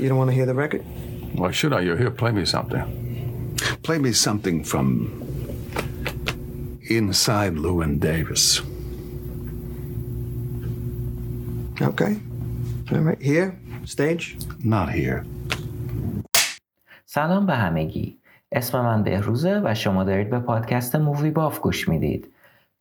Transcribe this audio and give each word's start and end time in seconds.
You 0.00 0.08
don't 0.08 0.16
want 0.16 0.30
to 0.30 0.36
hear 0.40 0.46
the 0.46 0.54
record? 0.54 0.82
Why 1.40 1.50
should 1.50 1.72
I? 1.74 1.80
You're 1.86 2.00
here. 2.02 2.10
Play 2.22 2.32
me 2.32 2.44
something. 2.46 2.84
Play 3.82 3.98
me 3.98 4.12
something 4.12 4.64
from 4.64 4.86
inside 6.98 7.52
Lewin 7.64 7.98
Davis. 7.98 8.62
Okay. 11.90 12.12
All 12.92 13.04
right. 13.08 13.20
Here, 13.20 13.48
stage. 13.84 14.24
Not 14.64 14.88
here. 14.88 15.26
سلام 17.06 17.46
به 17.46 17.54
همگی 17.54 18.18
اسم 18.52 18.80
من 18.80 19.02
بهروزه 19.02 19.60
و 19.64 19.74
شما 19.74 20.04
دارید 20.04 20.30
به 20.30 20.38
پادکست 20.38 20.96
مووی 20.96 21.30
باف 21.30 21.60
گوش 21.60 21.88
می‌دید 21.88 22.32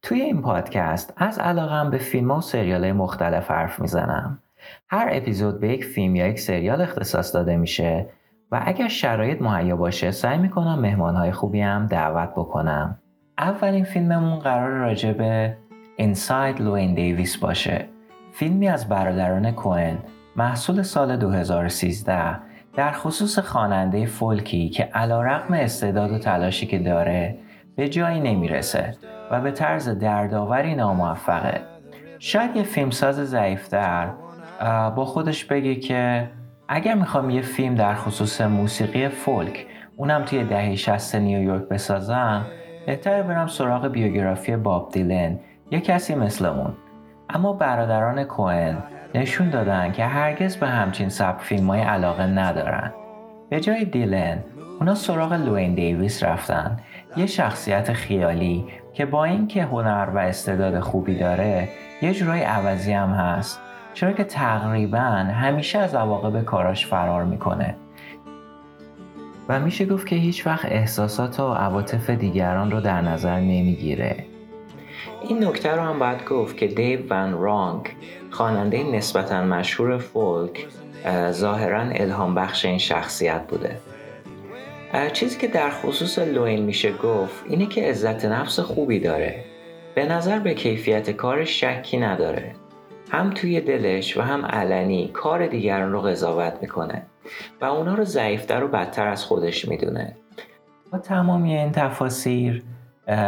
توی 0.01 0.21
این 0.21 0.41
پادکست 0.41 1.13
از 1.17 1.40
علاقم 1.40 1.90
به 1.90 1.98
فیلم 1.98 2.31
و 2.31 2.41
سریال 2.41 2.91
مختلف 2.91 3.51
حرف 3.51 3.79
می‌زنم 3.79 4.40
هر 4.89 5.09
اپیزود 5.11 5.59
به 5.59 5.67
یک 5.69 5.85
فیلم 5.85 6.15
یا 6.15 6.27
یک 6.27 6.39
سریال 6.39 6.81
اختصاص 6.81 7.35
داده 7.35 7.57
میشه 7.57 8.09
و 8.51 8.61
اگر 8.65 8.87
شرایط 8.87 9.41
مهیا 9.41 9.75
باشه 9.75 10.11
سعی 10.11 10.37
می‌کنم 10.37 10.79
مهمانهای 10.79 11.31
خوبی 11.31 11.61
هم 11.61 11.85
دعوت 11.85 12.29
بکنم. 12.29 12.99
اولین 13.37 13.83
فیلممون 13.83 14.39
قرار 14.39 14.69
راجع 14.69 15.13
به 15.13 15.57
اینساید 15.97 16.61
لوین 16.61 16.93
دیویس 16.93 17.37
باشه. 17.37 17.85
فیلمی 18.31 18.67
از 18.67 18.89
برادران 18.89 19.51
کوئن 19.51 19.97
محصول 20.35 20.81
سال 20.81 21.17
2013 21.17 22.39
در 22.75 22.91
خصوص 22.91 23.39
خواننده 23.39 24.05
فولکی 24.05 24.70
که 24.70 24.83
علا 24.83 25.21
رقم 25.21 25.53
استعداد 25.53 26.11
و 26.11 26.17
تلاشی 26.17 26.65
که 26.65 26.79
داره 26.79 27.37
به 27.75 27.89
جایی 27.89 28.20
نمی‌رسه 28.20 28.97
و 29.31 29.41
به 29.41 29.51
طرز 29.51 29.89
دردآوری 29.89 30.76
ناموفقه. 30.76 31.61
شاید 32.20 32.55
یه 32.55 32.63
فیلمساز 32.63 33.15
ضعیفتر 33.15 34.09
با 34.96 35.05
خودش 35.05 35.46
بگه 35.46 35.76
که 35.76 36.29
اگر 36.68 36.96
می‌خوام 36.96 37.29
یه 37.29 37.41
فیلم 37.41 37.76
در 37.76 37.96
خصوص 37.96 38.41
موسیقی 38.41 39.07
فولک 39.07 39.66
اونم 39.98 40.26
توی 40.26 40.43
دهه 40.43 40.76
60 40.76 41.16
نیویورک 41.16 41.62
بسازم 41.62 42.46
بهتره 42.85 43.24
برم 43.24 43.48
سراغ 43.48 43.88
بیوگرافی 43.88 44.55
باب 44.55 44.91
دیلن 44.91 45.40
یه 45.71 45.79
کسی 45.82 46.16
مثل 46.16 46.46
اون. 46.46 46.74
اما 47.29 47.54
برادران 47.54 48.24
کوئن 48.24 48.77
نشون 49.16 49.49
دادن 49.49 49.91
که 49.91 50.05
هرگز 50.05 50.57
به 50.57 50.68
همچین 50.68 51.10
سبک 51.10 51.41
فیلم 51.41 51.68
های 51.68 51.82
علاقه 51.82 52.26
ندارن. 52.26 52.94
به 53.49 53.60
جای 53.60 53.85
دیلن 53.85 54.44
اونا 54.79 54.96
سراغ 54.96 55.34
لوین 55.34 55.76
دیویس 55.76 56.23
رفتن 56.23 56.77
یه 57.16 57.26
شخصیت 57.26 57.94
خیالی 57.94 58.66
که 58.94 59.05
با 59.05 59.23
اینکه 59.26 59.63
هنر 59.63 60.10
و 60.13 60.18
استعداد 60.18 60.79
خوبی 60.79 61.18
داره 61.18 61.70
یه 62.01 62.13
جورای 62.13 62.41
عوضی 62.41 62.94
هم 62.94 63.10
هست. 63.10 63.62
چرا 63.93 64.12
که 64.12 64.23
تقریبا 64.23 65.00
همیشه 65.00 65.79
از 65.79 65.95
عواقب 65.95 66.41
کاراش 66.41 66.88
فرار 66.88 67.23
می‌کنه. 67.23 67.75
و 69.50 69.59
میشه 69.59 69.85
گفت 69.85 70.07
که 70.07 70.16
هیچ 70.16 70.47
وقت 70.47 70.66
احساسات 70.66 71.40
و 71.40 71.53
عواطف 71.53 72.09
دیگران 72.09 72.72
رو 72.72 72.81
در 72.81 73.01
نظر 73.01 73.40
نمی‌گیره. 73.40 74.25
این 75.22 75.44
نکته 75.44 75.72
رو 75.75 75.81
هم 75.81 76.00
باید 76.00 76.25
گفت 76.25 76.57
که 76.57 76.67
دیو 76.67 77.00
ون 77.09 77.34
رانگ 77.34 77.90
خواننده 78.31 78.84
نسبتا 78.84 79.44
مشهور 79.44 79.97
فولک 79.97 80.67
ظاهرا 81.31 81.81
الهام 81.81 82.35
بخش 82.35 82.66
این 82.66 82.78
شخصیت 82.78 83.41
بوده. 83.47 83.78
چیزی 85.13 85.40
که 85.40 85.47
در 85.47 85.69
خصوص 85.69 86.19
لوین 86.19 86.63
میشه 86.63 86.91
گفت 86.91 87.44
اینه 87.50 87.66
که 87.66 87.90
عزت 87.90 88.25
نفس 88.25 88.59
خوبی 88.59 89.00
داره. 89.00 89.44
به 89.95 90.06
نظر 90.06 90.40
به 90.40 90.53
کیفیت 90.53 91.12
کارش 91.12 91.63
شکی 91.63 91.97
نداره. 91.97 92.56
هم 93.12 93.29
توی 93.29 93.62
دلش 93.62 94.18
و 94.18 94.22
هم 94.22 94.45
علنی 94.45 95.07
کار 95.07 95.47
دیگران 95.47 95.91
رو 95.91 96.01
قضاوت 96.01 96.53
می‌کنه 96.61 97.01
و 97.61 97.66
اونا 97.66 97.95
رو 97.95 98.03
ضعیفتر 98.03 98.63
و 98.63 98.67
بدتر 98.67 99.07
از 99.07 99.25
خودش 99.25 99.67
می‌دونه. 99.67 100.16
با 100.91 100.97
تمامی 100.97 101.57
این 101.57 101.72
تفاسیر 101.72 102.63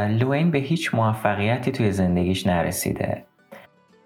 لوین 0.10 0.52
به 0.52 0.58
هیچ 0.58 0.96
موفقیتی 0.96 1.72
توی 1.72 1.92
زندگیش 1.92 2.48
نرسیده. 2.48 3.26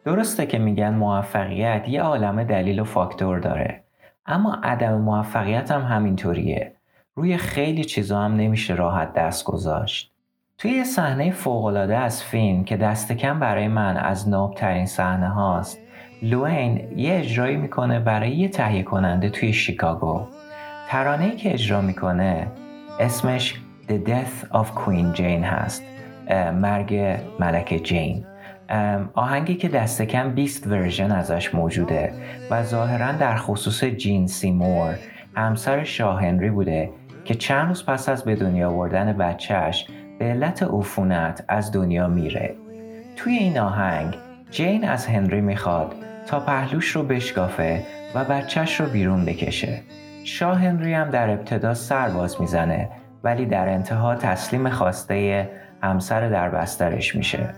درسته 0.05 0.45
که 0.45 0.59
میگن 0.59 0.93
موفقیت 0.93 1.89
یه 1.89 2.01
عالم 2.01 2.43
دلیل 2.43 2.79
و 2.79 2.83
فاکتور 2.83 3.39
داره 3.39 3.83
اما 4.25 4.59
عدم 4.63 5.01
موفقیت 5.01 5.71
هم 5.71 5.81
همینطوریه. 5.81 6.71
روی 7.15 7.37
خیلی 7.37 7.83
چیزا 7.83 8.21
هم 8.21 8.35
نمیشه 8.35 8.75
راحت 8.75 9.13
دست 9.13 9.45
گذاشت 9.45 10.14
توی 10.57 10.71
یه 10.71 10.83
صحنه 10.83 11.31
فوقالعاده 11.31 11.97
از 11.97 12.23
فیلم 12.23 12.63
که 12.63 12.77
دست 12.77 13.11
کم 13.11 13.39
برای 13.39 13.67
من 13.67 13.97
از 13.97 14.29
نابترین 14.29 14.85
صحنه 14.85 15.29
هاست 15.29 15.79
لوین 16.21 16.97
یه 16.97 17.13
اجرایی 17.19 17.57
می‌کنه 17.57 17.99
برای 17.99 18.35
یه 18.35 18.49
تهیه 18.49 18.83
کننده 18.83 19.29
توی 19.29 19.53
شیکاگو. 19.53 20.27
ترانه‌ای 20.87 21.35
که 21.35 21.53
اجرا 21.53 21.81
می‌کنه 21.81 22.47
اسمش 22.99 23.61
The 23.87 24.09
Death 24.09 24.47
of 24.53 24.65
Queen 24.65 25.17
Jane 25.17 25.43
هست 25.43 25.83
مرگ 26.53 27.19
ملکه 27.39 27.79
جین. 27.79 28.25
آهنگی 29.13 29.55
که 29.55 29.67
دست 29.67 30.01
کم 30.01 30.31
20 30.31 30.67
ورژن 30.67 31.11
ازش 31.11 31.55
موجوده 31.55 32.13
و 32.51 32.63
ظاهرا 32.63 33.11
در 33.11 33.35
خصوص 33.35 33.83
جین 33.83 34.27
سیمور 34.27 34.95
همسر 35.35 35.83
شاه 35.83 36.21
هنری 36.21 36.49
بوده 36.49 36.89
که 37.25 37.35
چند 37.35 37.67
روز 37.67 37.85
پس 37.85 38.09
از 38.09 38.23
به 38.23 38.35
دنیا 38.35 38.69
آوردن 38.69 39.13
بچهش 39.13 39.87
به 40.19 40.25
علت 40.25 40.63
عفونت 40.63 41.45
از 41.47 41.71
دنیا 41.71 42.07
میره. 42.07 42.55
توی 43.15 43.33
این 43.33 43.59
آهنگ 43.59 44.15
جین 44.51 44.89
از 44.89 45.07
هنری 45.07 45.41
می‌خواد 45.41 45.95
تا 46.27 46.39
پهلوش 46.39 46.87
رو 46.87 47.03
بشکافه 47.03 47.83
و 48.15 48.23
بچهش 48.23 48.79
رو 48.79 48.85
بیرون 48.85 49.25
بکشه. 49.25 49.81
شاه 50.23 50.59
هنری 50.59 50.93
هم 50.93 51.09
در 51.09 51.29
ابتدا 51.29 51.73
سر 51.73 52.09
باز 52.09 52.41
می‌زنه 52.41 52.89
ولی 53.23 53.45
در 53.45 53.69
انتها 53.69 54.15
تسلیم 54.15 54.69
خواسته 54.69 55.49
همسر 55.81 56.29
در 56.29 56.49
بسترش 56.49 57.15
میشه. 57.15 57.49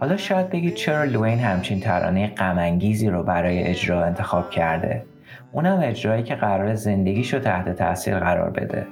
حالا 0.00 0.16
شاید 0.16 0.50
بگید 0.50 0.74
چرا 0.74 1.04
لوین 1.04 1.38
همچین 1.38 1.80
ترانه 1.80 2.26
غمانگیزی 2.26 3.10
رو 3.10 3.22
برای 3.22 3.62
اجرا 3.62 4.04
انتخاب 4.04 4.50
کرده؟ 4.50 5.04
اونم 5.52 5.80
اجرایی 5.82 6.22
که 6.22 6.34
قرار 6.34 6.74
زندگیش 6.74 7.34
رو 7.34 7.40
تحت 7.40 7.76
تاثیر 7.76 8.18
قرار 8.18 8.50
بده. 8.50 8.86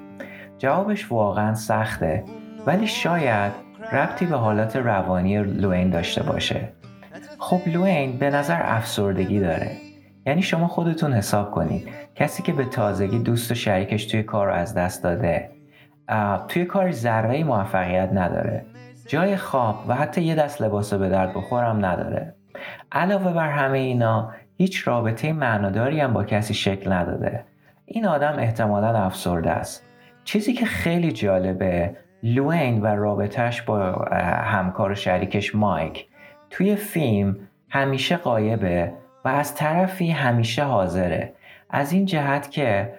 جوابش 0.59 1.13
واقعا 1.13 1.55
سخته. 1.55 2.25
ولی 2.67 2.87
شاید 2.87 3.53
ربطی 3.93 4.27
به 4.27 4.37
حالات 4.37 4.77
روانی 4.77 5.43
لوین 5.43 5.91
داشته 5.91 6.23
باشه. 6.23 6.69
خب 7.39 7.61
لوین 7.67 8.19
به 8.19 8.31
نظر 8.31 8.61
افسردگی 8.65 9.41
داره. 9.41 9.71
یعنی 10.27 10.43
شما 10.43 10.69
خودتون 10.69 11.13
حساب 11.13 11.51
کنید. 11.51 11.89
کسی 12.15 12.43
که 12.43 12.53
به 12.53 12.65
تازگی 12.65 13.19
دوست 13.19 13.51
و 13.51 13.55
شریکش 13.55 14.05
توی 14.05 14.23
کار 14.23 14.47
رو 14.47 14.53
از 14.53 14.75
دست 14.75 15.05
داده 15.05 15.51
توی 16.49 16.65
کار 16.65 16.91
ذره 16.91 17.45
موفقیت 17.45 18.11
نداره. 18.13 18.67
جای 19.07 19.37
خواب 19.37 19.85
و 19.89 19.95
حتی 19.95 20.23
یه 20.23 20.35
دست 20.35 20.63
لباس 20.63 20.95
به 20.95 21.09
درد 21.09 21.35
بخورم 21.35 21.87
نداره. 21.87 22.35
علاوه 22.93 23.33
بر 23.33 23.49
همه 23.49 23.79
اینا 23.79 24.31
هیچ 24.57 24.89
رابطه 24.89 25.33
معناداری 25.33 26.01
هم 26.01 26.13
با 26.13 26.25
کسی 26.25 26.55
شکل 26.55 26.93
نداده. 26.93 27.45
این 27.85 28.07
آدم 28.07 28.37
احتمالا 28.39 28.89
افسرده 28.89 29.51
است. 29.51 29.83
چیزی 30.25 30.53
که 30.53 30.67
خیلی 30.67 31.13
جالبه 31.13 31.97
لوین 32.35 32.83
و 32.83 32.87
رابطهش 32.87 33.63
با 33.63 33.93
همکار 34.45 34.91
و 34.91 34.95
شریکش 34.95 35.55
مایک. 35.55 36.07
توی 36.51 36.77
فیلم 36.77 37.37
همیشه 37.71 38.17
قایبه 38.17 38.93
و 39.25 39.29
از 39.29 39.55
طرفی 39.55 40.11
همیشه 40.11 40.65
حاضره. 40.65 41.33
از 41.71 41.93
این 41.93 42.05
جهت 42.05 42.51
که 42.51 42.93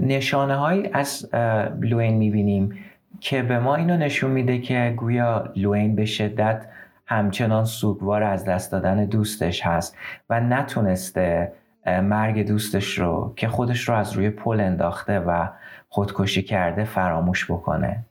نشانه 0.00 0.56
های 0.56 0.90
از 0.92 1.34
لوین 1.80 2.14
می‌بینیم 2.14 2.78
که 3.20 3.42
به 3.42 3.58
ما 3.58 3.74
اینو 3.74 3.96
نشون 3.96 4.30
میده 4.30 4.58
که 4.58 4.94
گویا 4.96 5.52
لوین 5.56 5.96
به 5.96 6.04
شدت 6.04 6.66
همچنان 7.06 7.64
سوگوار 7.64 8.22
از 8.22 8.44
دست 8.44 8.72
دادن 8.72 9.04
دوستش 9.04 9.66
هست 9.66 9.96
و 10.30 10.40
نتونسته 10.40 11.52
مرگ 11.86 12.46
دوستش 12.46 12.98
رو 12.98 13.32
که 13.36 13.48
خودش 13.48 13.88
رو 13.88 13.94
از 13.94 14.12
روی 14.12 14.30
پل 14.30 14.60
انداخته 14.60 15.20
و 15.20 15.46
خودکشی 15.88 16.42
کرده 16.42 16.84
فراموش 16.84 17.50
بکنه. 17.50 18.04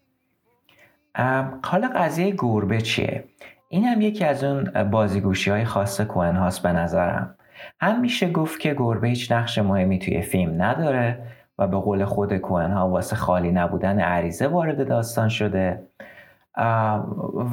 حالا 1.64 1.90
قضیه 1.96 2.36
گربه 2.38 2.82
چیه؟ 2.82 3.24
این 3.70 3.86
هم 3.86 4.02
یکی 4.02 4.26
از 4.26 4.44
اون 4.44 4.84
بازیگوشی 4.84 5.52
های 5.52 5.66
خاص 5.66 6.02
کوهن 6.02 6.36
هاست 6.36 6.64
به 6.64 6.72
نظرم 6.72 7.36
هم 7.82 8.02
میشه 8.02 8.32
گفت 8.32 8.60
که 8.60 8.74
گربه 8.74 9.08
هیچ 9.08 9.32
نقش 9.32 9.58
مهمی 9.58 10.00
توی 10.00 10.22
فیلم 10.22 10.62
نداره 10.62 11.24
و 11.60 11.68
به 11.68 11.78
قول 11.78 12.06
خود 12.06 12.38
کوهن 12.38 12.72
ها 12.72 12.90
واسه 12.90 13.16
خالی 13.16 13.52
نبودن 13.52 14.00
عریضه 14.00 14.48
وارد 14.48 14.88
داستان 14.88 15.30
شده 15.30 15.82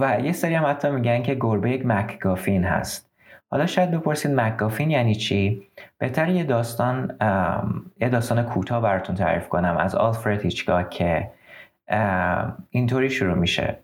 و 0.01 0.19
یه 0.23 0.33
سری 0.33 0.55
هم 0.55 0.67
حتی 0.67 0.91
میگن 0.91 1.23
که 1.23 1.35
گربه 1.35 1.71
یک 1.71 1.87
مکگافین 1.87 2.65
هست 2.65 3.11
حالا 3.51 3.67
شاید 3.67 3.91
بپرسید 3.91 4.41
مکگافین 4.41 4.91
یعنی 4.91 5.15
چی؟ 5.15 5.63
بهتر 5.99 6.29
یه 6.29 6.45
داستان 6.45 7.17
یه 8.01 8.09
داستان 8.09 8.43
کوتاه 8.43 8.83
براتون 8.83 9.17
تعریف 9.17 9.49
کنم 9.49 9.77
از 9.77 9.95
آلفرد 9.95 10.43
هیچگاه 10.43 10.89
که 10.89 11.31
اینطوری 12.71 13.11
شروع 13.11 13.35
میشه. 13.35 13.79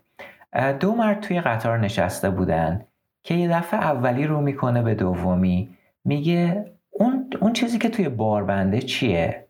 دو 0.79 0.95
مرد 0.95 1.19
توی 1.19 1.41
قطار 1.41 1.79
نشسته 1.79 2.29
بودن 2.29 2.85
که 3.23 3.33
یه 3.33 3.49
دفعه 3.49 3.79
اولی 3.79 4.27
رو 4.27 4.41
می‌کنه 4.41 4.81
به 4.81 4.95
دومی 4.95 5.77
میگه 6.05 6.71
اون 6.89 7.29
اون 7.41 7.53
چیزی 7.53 7.77
که 7.77 7.89
توی 7.89 8.09
باربنده 8.09 8.79
چیه؟ 8.79 9.47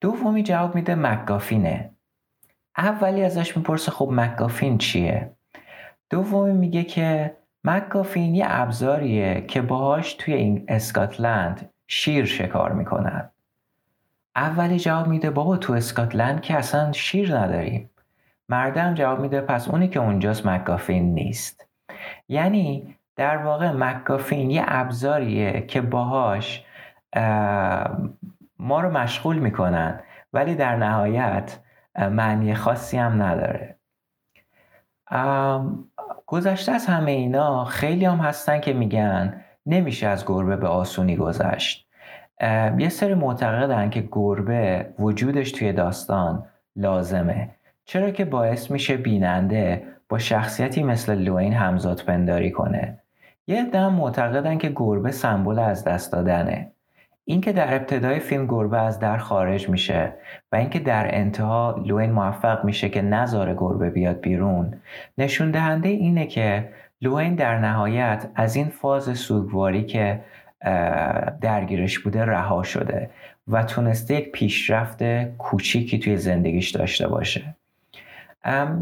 دومی 0.00 0.42
جواب 0.42 0.74
میده 0.74 0.94
مکگافینه. 0.94 1.90
اولی 2.78 3.24
ازش 3.24 3.56
می‌پرسه 3.56 3.90
خب 3.92 4.08
مکگافین 4.12 4.78
چیه؟ 4.78 5.30
دومی 6.10 6.52
میگه 6.52 6.84
که 6.84 7.36
مکگافین 7.64 8.34
یه 8.34 8.44
ابزاریه 8.48 9.44
که 9.48 9.62
باهاش 9.62 10.14
توی 10.14 10.34
این 10.34 10.64
اسکاتلند 10.68 11.70
شیر 11.88 12.24
شکار 12.24 12.72
می‌کنن. 12.72 13.30
اولی 14.36 14.78
جواب 14.78 15.06
میده 15.06 15.30
بابا 15.30 15.56
تو 15.56 15.72
اسکاتلند 15.72 16.40
که 16.40 16.54
اصلا 16.54 16.92
شیر 16.92 17.38
نداریم. 17.38 17.90
مردم 18.48 18.94
جواب 18.94 19.20
میده 19.20 19.40
پس 19.40 19.68
اونی 19.68 19.88
که 19.88 20.00
اونجاست 20.00 20.46
مکگافین 20.46 21.14
نیست. 21.14 21.66
یعنی 22.28 22.96
در 23.16 23.36
واقع 23.36 23.70
مکگافین 23.70 24.50
یه 24.50 24.64
ابزاریه 24.66 25.66
که 25.66 25.80
باهاش 25.80 26.64
ما 28.58 28.80
رو 28.80 28.90
مشغول 28.90 29.38
می‌کنن 29.38 30.00
ولی 30.32 30.54
در 30.54 30.76
نهایت 30.76 31.58
معنی 31.98 32.54
خاصی 32.54 32.98
هم 32.98 33.22
نداره. 33.22 33.76
گذشته 36.26 36.72
از 36.72 36.86
همه 36.86 37.10
اینا 37.10 37.64
خیلی 37.64 38.04
هم 38.04 38.18
هستن 38.18 38.60
که 38.60 38.72
میگن 38.72 39.44
نمیشه 39.66 40.06
از 40.06 40.26
گربه 40.26 40.56
به 40.56 40.68
آسونی 40.68 41.16
گذشت. 41.16 41.88
یه 42.78 42.88
سری 42.88 43.14
معتقدن 43.14 43.90
که 43.90 44.08
گربه 44.12 44.86
وجودش 44.98 45.52
توی 45.52 45.72
داستان 45.72 46.46
لازمه. 46.76 47.50
چرا 47.84 48.10
که 48.10 48.24
باعث 48.24 48.70
میشه 48.70 48.96
بیننده 48.96 49.82
با 50.08 50.18
شخصیتی 50.18 50.82
مثل 50.82 51.14
لوین 51.14 51.52
همزاد 51.52 52.02
پنداری 52.06 52.50
کنه؟ 52.50 52.98
یه 53.46 53.64
دم 53.64 53.92
معتقدن 53.92 54.58
که 54.58 54.72
گربه 54.76 55.10
سمبل 55.10 55.58
از 55.58 55.84
دست 55.84 56.12
دادنه. 56.12 56.72
اینکه 57.24 57.52
در 57.52 57.74
ابتدای 57.74 58.20
فیلم 58.20 58.46
گربه 58.46 58.78
از 58.80 58.98
در 58.98 59.16
خارج 59.16 59.68
میشه 59.68 60.12
و 60.52 60.56
اینکه 60.56 60.78
در 60.78 61.14
انتها 61.14 61.82
لوین 61.86 62.10
موفق 62.12 62.64
میشه 62.64 62.88
که 62.88 63.02
نظار 63.02 63.54
گربه 63.54 63.90
بیاد 63.90 64.20
بیرون 64.20 64.74
نشون 65.18 65.50
دهنده 65.50 65.88
اینه 65.88 66.26
که 66.26 66.68
لوین 67.02 67.34
در 67.34 67.58
نهایت 67.58 68.28
از 68.34 68.56
این 68.56 68.68
فاز 68.68 69.18
سوگواری 69.18 69.84
که 69.84 70.20
درگیرش 71.40 71.98
بوده 71.98 72.24
رها 72.24 72.62
شده 72.62 73.10
و 73.48 73.62
تونسته 73.62 74.14
یک 74.14 74.32
پیشرفت 74.32 75.24
کوچیکی 75.24 75.98
توی 75.98 76.16
زندگیش 76.16 76.70
داشته 76.70 77.08
باشه. 77.08 77.54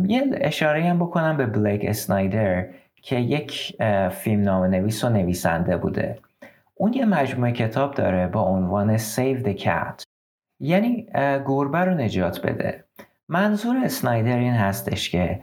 یه 0.06 0.30
اشاره 0.34 0.84
هم 0.84 0.98
بکنم 0.98 1.36
به 1.36 1.46
بلیک 1.46 1.84
اسنایدر 1.84 2.66
که 3.02 3.16
یک 3.16 3.76
فیلم 4.10 4.42
نام 4.42 4.64
نویس 4.64 5.04
و 5.04 5.08
نویسنده 5.08 5.76
بوده. 5.76 6.18
اون 6.74 6.92
یه 6.92 7.04
مجموعه 7.04 7.52
کتاب 7.52 7.94
داره 7.94 8.26
با 8.26 8.42
عنوان 8.42 8.98
Save 8.98 9.44
the 9.44 9.58
Cat. 9.58 10.02
یعنی 10.60 11.06
گربه 11.46 11.78
رو 11.78 11.94
نجات 11.94 12.46
بده. 12.46 12.84
منظور 13.28 13.76
اسنایدر 13.84 14.38
این 14.38 14.54
هستش 14.54 15.10
که 15.10 15.40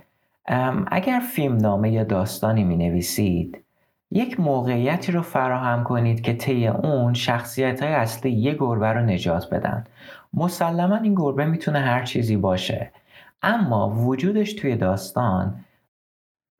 اگر 0.88 1.20
فیلم 1.20 1.58
نامه 1.58 1.92
یا 1.92 2.04
داستانی 2.04 2.64
می 2.64 2.78
نویسید 2.78 3.64
یک 4.12 4.40
موقعیتی 4.40 5.12
رو 5.12 5.22
فراهم 5.22 5.84
کنید 5.84 6.22
که 6.22 6.34
طی 6.34 6.68
اون 6.68 7.14
شخصیت 7.14 7.84
های 7.84 7.94
اصلی 7.94 8.32
یه 8.32 8.54
گربه 8.54 8.88
رو 8.88 9.02
نجات 9.02 9.50
بدن 9.50 9.84
مسلما 10.34 10.96
این 10.96 11.16
گربه 11.16 11.46
می‌تونه 11.46 11.80
هر 11.80 12.04
چیزی 12.04 12.38
باشه 12.38 12.92
اما 13.42 13.90
وجودش 13.90 14.54
توی 14.54 14.76
داستان 14.76 15.66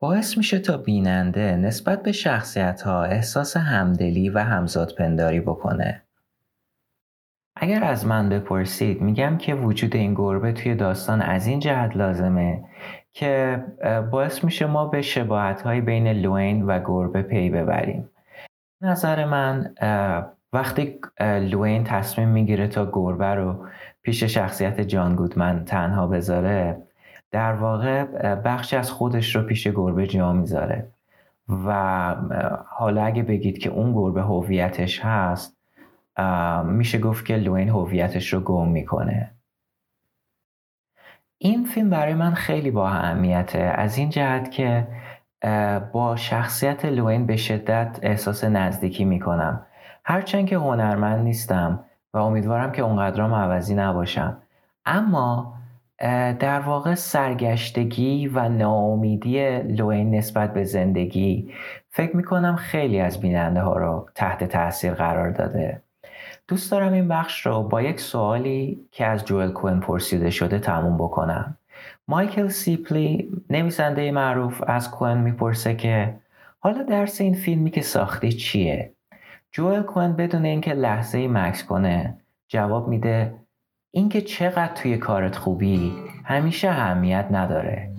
باعث 0.00 0.36
میشه 0.36 0.58
تا 0.58 0.76
بیننده 0.76 1.56
نسبت 1.56 2.02
به 2.02 2.12
شخصیت 2.12 2.82
ها 2.82 3.04
احساس 3.04 3.56
همدلی 3.56 4.28
و 4.28 4.38
همزاد 4.38 4.94
پنداری 4.94 5.40
بکنه. 5.40 6.02
اگر 7.56 7.84
از 7.84 8.06
من 8.06 8.28
بپرسید 8.28 9.00
میگم 9.00 9.38
که 9.38 9.54
وجود 9.54 9.96
این 9.96 10.14
گربه 10.14 10.52
توی 10.52 10.74
داستان 10.74 11.22
از 11.22 11.46
این 11.46 11.60
جهت 11.60 11.96
لازمه 11.96 12.64
که 13.12 13.64
باعث 14.10 14.44
میشه 14.44 14.66
ما 14.66 14.86
به 14.86 15.02
شباهت 15.02 15.62
های 15.62 15.80
بین 15.80 16.08
لوین 16.08 16.62
و 16.62 16.80
گربه 16.84 17.22
پی 17.22 17.50
ببریم. 17.50 18.10
نظر 18.80 19.24
من 19.24 19.74
وقتی 20.52 21.00
لوین 21.20 21.84
تصمیم 21.84 22.28
می‌گیره 22.28 22.68
تا 22.68 22.90
گربه 22.92 23.34
رو 23.34 23.66
پیش 24.02 24.24
شخصیت 24.24 24.80
جان 24.80 25.16
گودمن 25.16 25.64
تنها 25.64 26.06
بذاره 26.06 26.82
در 27.30 27.52
واقع 27.52 28.04
بخشی 28.34 28.76
از 28.76 28.90
خودش 28.90 29.36
رو 29.36 29.42
پیش 29.42 29.68
گربه 29.68 30.06
جا 30.06 30.32
می‌ذاره 30.32 30.86
و 31.66 32.14
حالا 32.68 33.04
اگه 33.04 33.22
بگید 33.22 33.58
که 33.58 33.70
اون 33.70 33.92
گربه 33.92 34.22
هویتش 34.22 35.00
هست 35.04 35.56
میشه 36.64 36.98
گفت 36.98 37.26
که 37.26 37.36
لوین 37.36 37.68
هویتش 37.68 38.32
رو 38.32 38.40
گم 38.40 38.68
می‌کنه 38.68 39.30
این 41.40 41.64
فیلم 41.64 41.90
برای 41.90 42.14
من 42.14 42.34
خیلی 42.34 42.70
با 42.70 42.88
اهمیته. 42.88 43.58
از 43.58 43.98
این 43.98 44.10
جهت 44.10 44.50
که 44.50 44.86
با 45.92 46.16
شخصیت 46.16 46.84
لوین 46.84 47.26
به 47.26 47.36
شدت 47.36 47.98
احساس 48.02 48.44
نزدیکی 48.44 49.04
می‌کنم. 49.04 49.66
هرچند 50.04 50.46
که 50.46 50.56
هنرمند 50.56 51.24
نیستم 51.24 51.84
و 52.14 52.18
امیدوارم 52.18 52.72
که 52.72 52.82
اونقدرام 52.82 53.34
عوضی 53.34 53.74
نباشم. 53.74 54.36
اما 54.86 55.54
در 56.38 56.60
واقع 56.60 56.94
سرگشتگی 56.94 58.28
و 58.28 58.48
ناامیدی 58.48 59.58
لوین 59.58 60.14
نسبت 60.14 60.52
به 60.52 60.64
زندگی 60.64 61.52
فکر 61.88 62.16
می‌کنم 62.16 62.56
خیلی 62.56 63.00
از 63.00 63.20
بیننده 63.20 63.60
ها 63.60 63.76
رو 63.76 64.08
تحت 64.14 64.44
تاثیر 64.44 64.94
قرار 64.94 65.30
داده. 65.30 65.82
دوست 66.48 66.70
دارم 66.70 66.92
این 66.92 67.08
بخش 67.08 67.46
رو 67.46 67.62
با 67.62 67.82
یک 67.82 68.00
سوالی 68.00 68.80
که 68.92 69.06
از 69.06 69.24
جوئل 69.24 69.50
کوین 69.50 69.80
پرسیده 69.80 70.30
شده 70.30 70.58
تموم 70.58 70.96
بکنم 70.96 71.58
مایکل 72.08 72.48
سیپلی 72.48 73.30
نویسنده 73.50 74.10
معروف 74.10 74.62
از 74.66 74.90
کوین 74.90 75.18
می‌پرسه 75.18 75.74
که 75.74 76.14
حالا 76.58 76.82
درس 76.82 77.20
این 77.20 77.34
فیلمی 77.34 77.70
که 77.70 77.82
ساختی 77.82 78.32
چیه؟ 78.32 78.92
جوئل 79.52 79.82
کوین 79.82 80.12
بدون 80.12 80.44
اینکه 80.44 80.74
لحظه 80.74 81.18
ای 81.18 81.28
مکس 81.28 81.64
کنه 81.64 82.16
جواب 82.48 82.88
میده 82.88 83.34
اینکه 83.90 84.20
چقدر 84.20 84.74
توی 84.74 84.98
کارت 84.98 85.36
خوبی 85.36 85.92
همیشه 86.24 86.68
اهمیت 86.68 87.26
نداره 87.30 87.90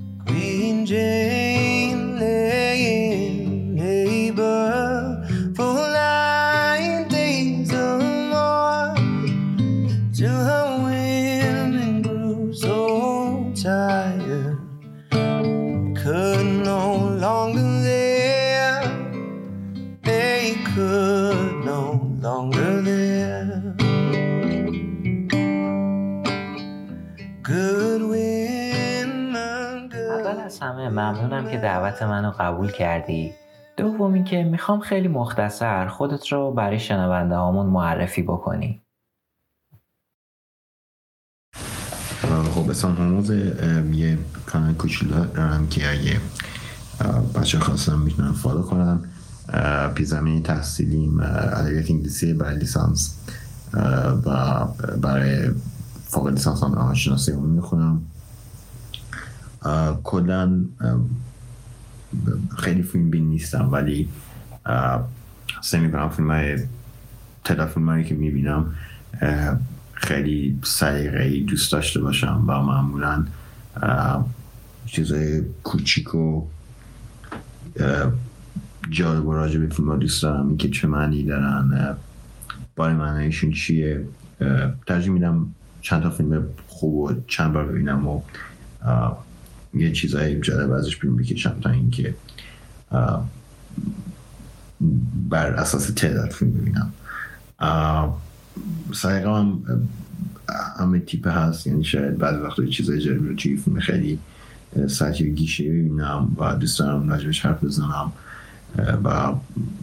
ممنونم 31.09 31.51
که 31.51 31.57
دعوت 31.57 32.01
منو 32.01 32.31
قبول 32.39 32.71
کردی. 32.71 33.33
دوم 33.77 34.23
که 34.23 34.43
می‌خوام 34.43 34.79
خیلی 34.79 35.07
مختصر 35.07 35.87
خودت 35.87 36.27
رو 36.27 36.51
برای 36.51 36.79
شنونده 36.79 37.35
هامون 37.35 37.65
معرفی 37.65 38.21
بکنی. 38.21 38.81
خب 42.51 42.69
اسم 42.69 42.95
هموز 42.95 43.29
یه 43.91 44.17
کانال 44.45 44.73
کوچولو 44.73 45.25
دارم 45.25 45.67
که 45.67 45.91
اگه 45.91 46.21
بچه 47.35 47.59
خواستم 47.59 47.99
می‌تونم 47.99 48.33
فالو 48.33 48.61
کنم 48.61 49.03
پی 49.95 50.05
زمین 50.05 50.43
تحصیلیم 50.43 51.19
ادبیات 51.19 51.91
انگلیسی 51.91 52.33
برای 52.33 52.57
لیسانس. 52.57 53.19
و 54.25 54.65
برای 55.01 55.51
فوق 56.07 56.27
لیسانس 56.27 56.63
هم 56.63 56.73
روانشناسی 56.73 57.31
می‌خونم. 57.31 58.01
کلا 60.03 60.65
خیلی 62.57 62.83
فیلم 62.83 63.09
بین 63.09 63.29
نیستم 63.29 63.69
ولی 63.71 64.09
سعی 65.61 65.81
می‌کنم 65.81 66.09
فیلم 66.09 66.31
های 66.31 66.57
فیلم 67.45 68.03
که 68.03 68.15
می‌بینم 68.15 68.75
خیلی 69.93 70.59
سلیقه 70.63 71.39
دوست 71.39 71.71
داشته 71.71 71.99
باشم 71.99 72.43
و 72.47 72.61
معمولا 72.61 73.25
چیزای 74.85 75.41
کوچیک 75.63 76.15
و 76.15 76.45
جالب 78.89 79.27
و 79.27 79.33
راجع 79.33 79.59
به 79.59 79.67
فیلم 79.67 79.89
ها 79.89 79.95
دوست 79.95 80.23
دارم. 80.23 80.57
که 80.57 80.69
چه 80.69 80.87
معنی 80.87 81.23
دارن 81.23 81.97
برای 82.75 82.93
معنیشون 82.93 83.51
چیه؟ 83.51 84.05
ترجیح 84.87 85.11
میدم 85.11 85.47
چند 85.81 86.03
تا 86.03 86.09
فیلم 86.09 86.43
خوب 86.67 86.93
و 86.93 87.13
چند 87.27 87.53
بار 87.53 87.65
ببینم 87.65 88.07
و 88.07 88.21
یه 89.73 89.91
چیزایی 89.91 90.39
جالب 90.39 90.71
ازش 90.71 90.97
بیرون 90.97 91.17
بکشم 91.17 91.59
تا 91.61 91.69
اینکه 91.69 92.15
بر 95.29 95.53
اساس 95.53 95.89
تعداد 95.95 96.29
فیلم 96.29 96.51
ببینم. 96.51 96.93
سلیقه 98.93 99.29
هم 99.29 99.63
همه 100.79 100.99
تیپ 100.99 101.27
هست 101.27 101.67
یعنی 101.67 101.83
شاید 101.83 102.17
بعد 102.17 102.41
وقتا 102.41 102.65
چیزای 102.65 102.99
جالب 102.99 103.27
رو 103.27 103.35
فیلم 103.35 103.79
خیلی 103.79 104.19
سطحی 104.87 105.31
گیشه 105.31 105.63
ببینم 105.63 106.35
و 106.39 106.55
دوست 106.55 106.79
دارم 106.79 107.09
راجبش 107.09 107.45
حرف 107.45 107.63
بزنم 107.63 108.11
و 109.03 109.33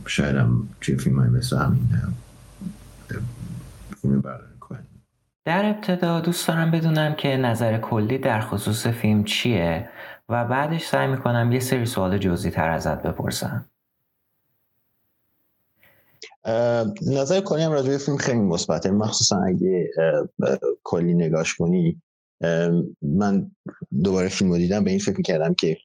شاید 0.06 0.36
هم 0.36 0.68
توی 0.80 0.96
فیلم 0.96 1.20
های 1.20 1.28
مثل 1.28 1.56
همین 1.56 1.88
فیلم 4.02 4.20
برداری 4.20 4.42
کنیم 4.42 4.55
در 5.46 5.64
ابتدا 5.64 6.20
دوست 6.20 6.48
دارم 6.48 6.70
بدونم 6.70 7.14
که 7.14 7.28
نظر 7.28 7.78
کلی 7.78 8.18
در 8.18 8.40
خصوص 8.40 8.86
فیلم 8.86 9.24
چیه 9.24 9.88
و 10.28 10.44
بعدش 10.44 10.86
سعی 10.86 11.06
می‌کنم 11.06 11.52
یه 11.52 11.60
سری 11.60 11.86
سوال 11.86 12.18
جزئی 12.18 12.50
تر 12.50 12.70
ازت 12.70 13.02
بپرسم. 13.02 13.70
نظر 17.06 17.40
کلی 17.40 17.62
هم 17.62 17.72
راجع 17.72 17.96
فیلم 17.96 18.16
خیلی 18.16 18.38
مثبته. 18.38 18.90
مخصوصا 18.90 19.42
اگه 19.42 19.90
کلی 20.84 21.14
نگاش 21.14 21.54
کنی 21.54 22.02
من 23.02 23.50
دوباره 24.04 24.28
فیلم 24.28 24.50
رو 24.50 24.58
دیدم 24.58 24.84
به 24.84 24.90
این 24.90 24.98
فکر 24.98 25.22
کردم 25.22 25.54
که 25.54 25.76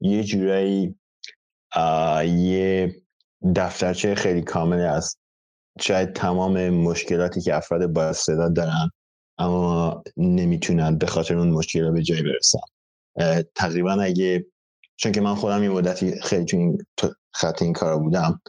یه 0.00 0.24
جورایی 0.24 0.94
یه 2.26 2.96
دفترچه 3.56 4.14
خیلی 4.14 4.42
کامل 4.42 4.80
است. 4.80 5.18
شاید 5.80 6.12
تمام 6.12 6.70
مشکلاتی 6.70 7.40
که 7.40 7.56
افراد 7.56 7.86
با 7.86 8.04
استعداد 8.04 8.56
دارن 8.56 8.90
اما 9.40 10.02
نمی‌تونن 10.16 10.98
به 10.98 11.06
خاطر 11.06 11.38
اون 11.38 11.50
مشکل 11.50 11.90
به 11.90 12.02
جای 12.02 12.22
برسن. 12.22 12.58
تقریبا 13.54 13.92
اگه 13.92 14.46
چون 14.96 15.12
که 15.12 15.20
من 15.20 15.34
خودم 15.34 15.62
یه 15.62 15.68
مدتی 15.68 16.20
خیلی 16.20 16.44
تو 16.44 16.56
این 16.56 16.78
خط 17.34 17.62
این 17.62 17.72
کارا 17.72 17.98
بودم 17.98 18.40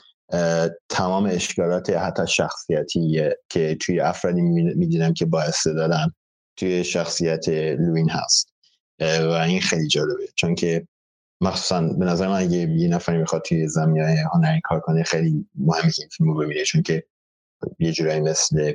تمام 0.89 1.25
اشکالات 1.25 1.89
حتی 1.89 2.27
شخصیتی 2.27 3.29
که 3.49 3.77
توی 3.81 3.99
افرادی 3.99 4.41
می‌دیدم 4.41 5.13
که 5.13 5.25
با 5.25 5.41
استعدادن 5.41 6.07
توی 6.55 6.83
شخصیت 6.83 7.49
لوین 7.49 8.09
هست. 8.09 8.53
و 8.99 9.29
این 9.29 9.61
خیلی 9.61 9.87
جالبه. 9.87 10.27
چون 10.35 10.55
که 10.55 10.87
مخصوصا 11.41 11.81
به 11.81 12.05
نظر 12.05 12.27
من 12.27 12.39
اگه 12.39 12.57
یه 12.57 12.87
نفری 12.87 13.17
می‌خواد 13.17 13.41
توی 13.41 13.67
زمینه 13.67 14.25
هنری 14.33 14.61
کار 14.63 14.79
کنه 14.79 15.03
خیلی 15.03 15.45
مهمه 15.55 15.91
که 15.91 16.01
این 16.01 16.09
فیلم 16.09 16.29
رو 16.29 16.37
ببینه. 16.37 16.63
چون 16.63 16.81
که 16.81 17.03
یه 17.79 17.91
جورایی 17.91 18.19
مثل 18.19 18.73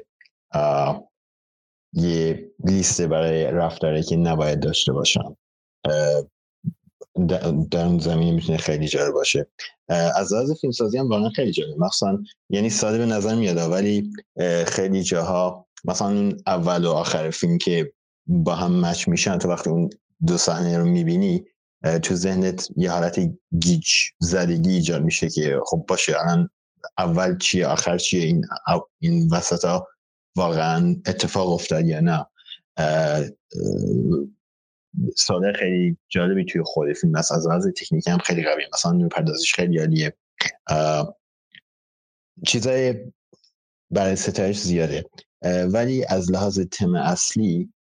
یه 1.96 2.50
لیست 2.64 3.02
برای 3.02 3.44
رفتاره 3.44 4.02
که 4.02 4.16
نباید 4.16 4.60
داشته 4.60 4.92
باشم. 4.92 5.36
در 7.70 7.84
اون 7.84 7.98
زمینه 7.98 8.32
می‌تونه 8.32 8.58
خیلی 8.58 8.88
جالب 8.88 9.14
باشه. 9.14 9.46
از 9.88 10.32
لحاظ 10.32 10.60
فیلم 10.60 10.70
سازی 10.70 10.98
هم 10.98 11.08
واقعا 11.08 11.28
خیلی 11.28 11.52
جالب. 11.52 11.78
مخصوصا 11.78 12.18
یعنی 12.50 12.70
ساده 12.70 12.98
به 12.98 13.06
نظر 13.06 13.34
میاد 13.34 13.56
ولی 13.56 14.10
خیلی 14.66 15.02
جاها 15.02 15.66
مثلا 15.84 16.08
اون 16.08 16.36
اول 16.46 16.84
و 16.84 16.90
آخر 16.90 17.30
فیلم 17.30 17.58
که 17.58 17.92
با 18.26 18.54
هم 18.54 18.80
مچ 18.80 19.08
میشن 19.08 19.38
تو 19.38 19.48
وقتی 19.48 19.70
اون 19.70 19.90
دو 20.26 20.36
صحنه 20.36 20.78
رو 20.78 20.84
می‌بینی 20.84 21.44
تو 22.02 22.14
ذهنت 22.14 22.68
یه 22.76 22.90
حالت 22.90 23.20
گیج 23.58 23.86
زدگی 24.20 24.70
ایجاد 24.70 25.02
میشه 25.02 25.28
که 25.28 25.60
خب 25.66 25.84
باشه 25.88 26.20
الان 26.20 26.50
اول 26.98 27.38
چیه 27.38 27.66
آخر 27.66 27.98
چیه 27.98 28.24
این 28.24 28.44
این 28.98 29.28
وسط 29.32 29.64
ها 29.64 29.88
واقعا 30.36 30.96
اتفاق 31.06 31.52
افتاد 31.52 31.86
یا 31.86 32.00
نه. 32.00 32.26
ساده 35.16 35.52
خیلی 35.52 35.96
جالبی 36.08 36.44
توی 36.44 36.62
خود 36.64 36.92
فیلم 36.92 37.16
هست. 37.16 37.32
از 37.32 37.46
لحاظ 37.46 37.66
تکنیکی 37.76 38.10
هم 38.10 38.18
خیلی 38.18 38.44
قویه. 38.44 38.68
مثلا 38.74 38.92
نور 38.92 39.08
پردازش 39.08 39.54
خیلی 39.54 39.78
عالیه. 39.78 40.16
چیزای 42.46 43.12
برای 43.90 44.16
ستایش 44.16 44.58
زیاده. 44.58 45.10
ولی 45.72 46.04
از 46.04 46.30
لحاظ 46.30 46.60
تم 46.60 46.94
اصلی 46.94 47.72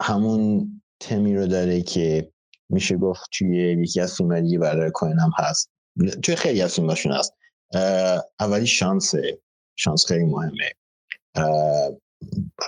همون 0.00 0.82
تمی 1.00 1.36
رو 1.36 1.46
داره 1.46 1.82
که 1.82 2.32
میشه 2.68 2.96
گفت 2.96 3.20
توی 3.38 3.82
یکی 3.82 4.00
از 4.00 4.16
فیلم 4.16 4.40
دیگه 4.40 4.58
برای 4.58 4.90
کوین 4.90 5.18
هم 5.18 5.30
هست. 5.36 5.70
توی 6.22 6.36
خیلی 6.36 6.62
از 6.62 6.74
فیلماشون 6.74 7.12
هست. 7.12 7.34
اولی 8.40 8.66
شانس. 8.66 9.14
شانس 9.76 10.06
خیلی 10.06 10.24
مهمه. 10.24 10.70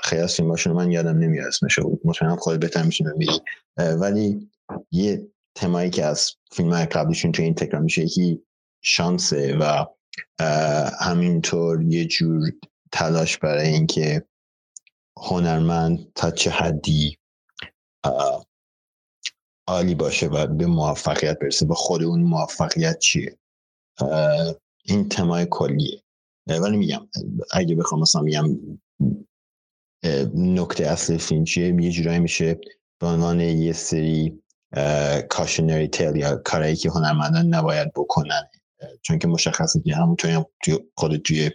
خیلی 0.02 0.22
از 0.22 0.34
فیلماشون 0.34 0.72
من 0.72 0.90
یادم 0.90 1.18
نمیاد 1.18 1.46
اسمش 1.46 1.78
مطمئنم 2.04 2.36
خود 2.36 2.60
بهتر 2.60 2.82
میشونه 2.82 3.12
میری 3.16 3.40
ولی 3.76 4.50
یه 4.90 5.26
تمایی 5.54 5.90
که 5.90 6.04
از 6.04 6.32
فیلم 6.52 6.72
های 6.72 6.86
قبلیشون 6.86 7.32
توی 7.32 7.44
این 7.44 7.54
تکرار 7.54 7.82
میشه 7.82 8.02
یکی 8.02 8.42
شانسه 8.82 9.56
و 9.60 9.86
همینطور 11.00 11.82
یه 11.82 12.04
جور 12.04 12.50
تلاش 12.92 13.38
برای 13.38 13.68
اینکه 13.68 14.26
هنرمند 15.18 16.12
تا 16.14 16.30
چه 16.30 16.50
حدی 16.50 17.18
عالی 19.68 19.94
باشه 19.94 20.26
و 20.26 20.46
به 20.46 20.66
موفقیت 20.66 21.38
برسه. 21.38 21.66
به 21.66 21.74
خود 21.74 22.02
اون 22.02 22.22
موفقیت 22.22 22.98
چیه؟ 22.98 23.38
این 24.84 25.08
تمای 25.08 25.46
کلیه. 25.50 26.02
ولی 26.46 26.76
میگم 26.76 27.08
اگه 27.52 27.76
بخوام 27.76 28.00
مثلا 28.00 28.22
میگم 28.22 28.58
نکته 30.34 30.86
اصل 30.86 31.16
فیلم 31.16 31.44
چیه 31.44 31.82
یه 31.82 31.90
جورایی 31.90 32.18
میشه 32.18 32.60
به 33.00 33.06
عنوان 33.06 33.40
یه 33.40 33.72
سری 33.72 34.42
cautionary 35.28 35.88
tale 35.88 36.16
یا 36.16 36.36
کارهایی 36.36 36.76
که 36.76 36.90
هنرمندان 36.90 37.54
نباید 37.54 37.92
بکنن. 37.96 38.42
چون 39.02 39.18
که 39.18 39.28
مشخصه 39.28 39.80
که 39.80 39.94
همونطوری 39.94 40.32
هم 40.32 40.46
خود 40.94 41.16
توی 41.16 41.50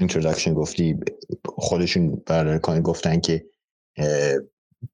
introduction 0.00 0.54
گفتی 0.54 0.96
خودشون 1.44 2.22
برای 2.26 2.58
گفتن 2.82 3.20
که 3.20 3.46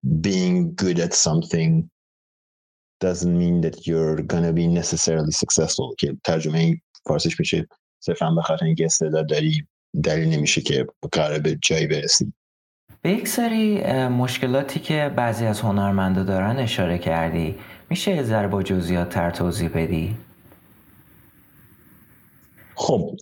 being 0.07 0.75
good 0.83 0.99
at 0.99 1.15
something 1.15 1.91
doesn't 3.05 3.37
mean 3.43 3.61
that 3.61 3.87
you're 3.87 4.23
gonna 4.23 4.53
be 4.53 4.67
necessarily 4.67 5.33
successful 5.33 5.95
که 5.99 6.17
ترجمه 6.25 6.81
فارسیش 7.07 7.41
میشه 7.41 7.69
صرفا 8.01 8.31
به 8.31 8.43
خاطر 8.43 8.65
اینکه 8.65 8.85
استعداد 8.85 9.29
داری 9.29 9.67
دلیل 10.05 10.29
نمیشه 10.29 10.61
که 10.61 10.87
قراره 11.13 11.39
به 11.39 11.59
جایی 11.63 11.87
برسی. 11.87 12.33
به 13.03 13.11
یک 13.11 13.29
سری 13.29 13.83
مشکلاتی 14.09 14.81
که 14.81 15.13
بعضی 15.17 15.47
از 15.47 15.61
هنرمندا 15.61 16.23
دارن 16.23 16.59
اشاره 16.59 16.99
کردی 16.99 17.59
میشه 17.91 18.17
یه 18.17 18.23
ذره 18.23 18.49
با 18.49 18.63
جزئیات 18.63 19.09
تر 19.09 19.31
توضیح 19.31 19.69
بدی؟ 19.69 20.17
خب 22.75 23.17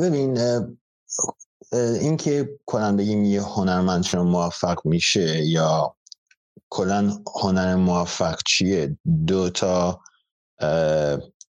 ببین 0.00 0.38
اینکه 2.00 2.58
کلا 2.66 2.96
بگیم 2.96 3.24
یه 3.24 3.42
هنرمند 3.42 4.04
شما 4.04 4.24
موفق 4.24 4.80
میشه 4.84 5.44
یا 5.44 5.96
کلا 6.68 7.18
هنر 7.42 7.74
موفق 7.74 8.38
چیه 8.46 8.96
دو 9.26 9.50
تا 9.50 10.00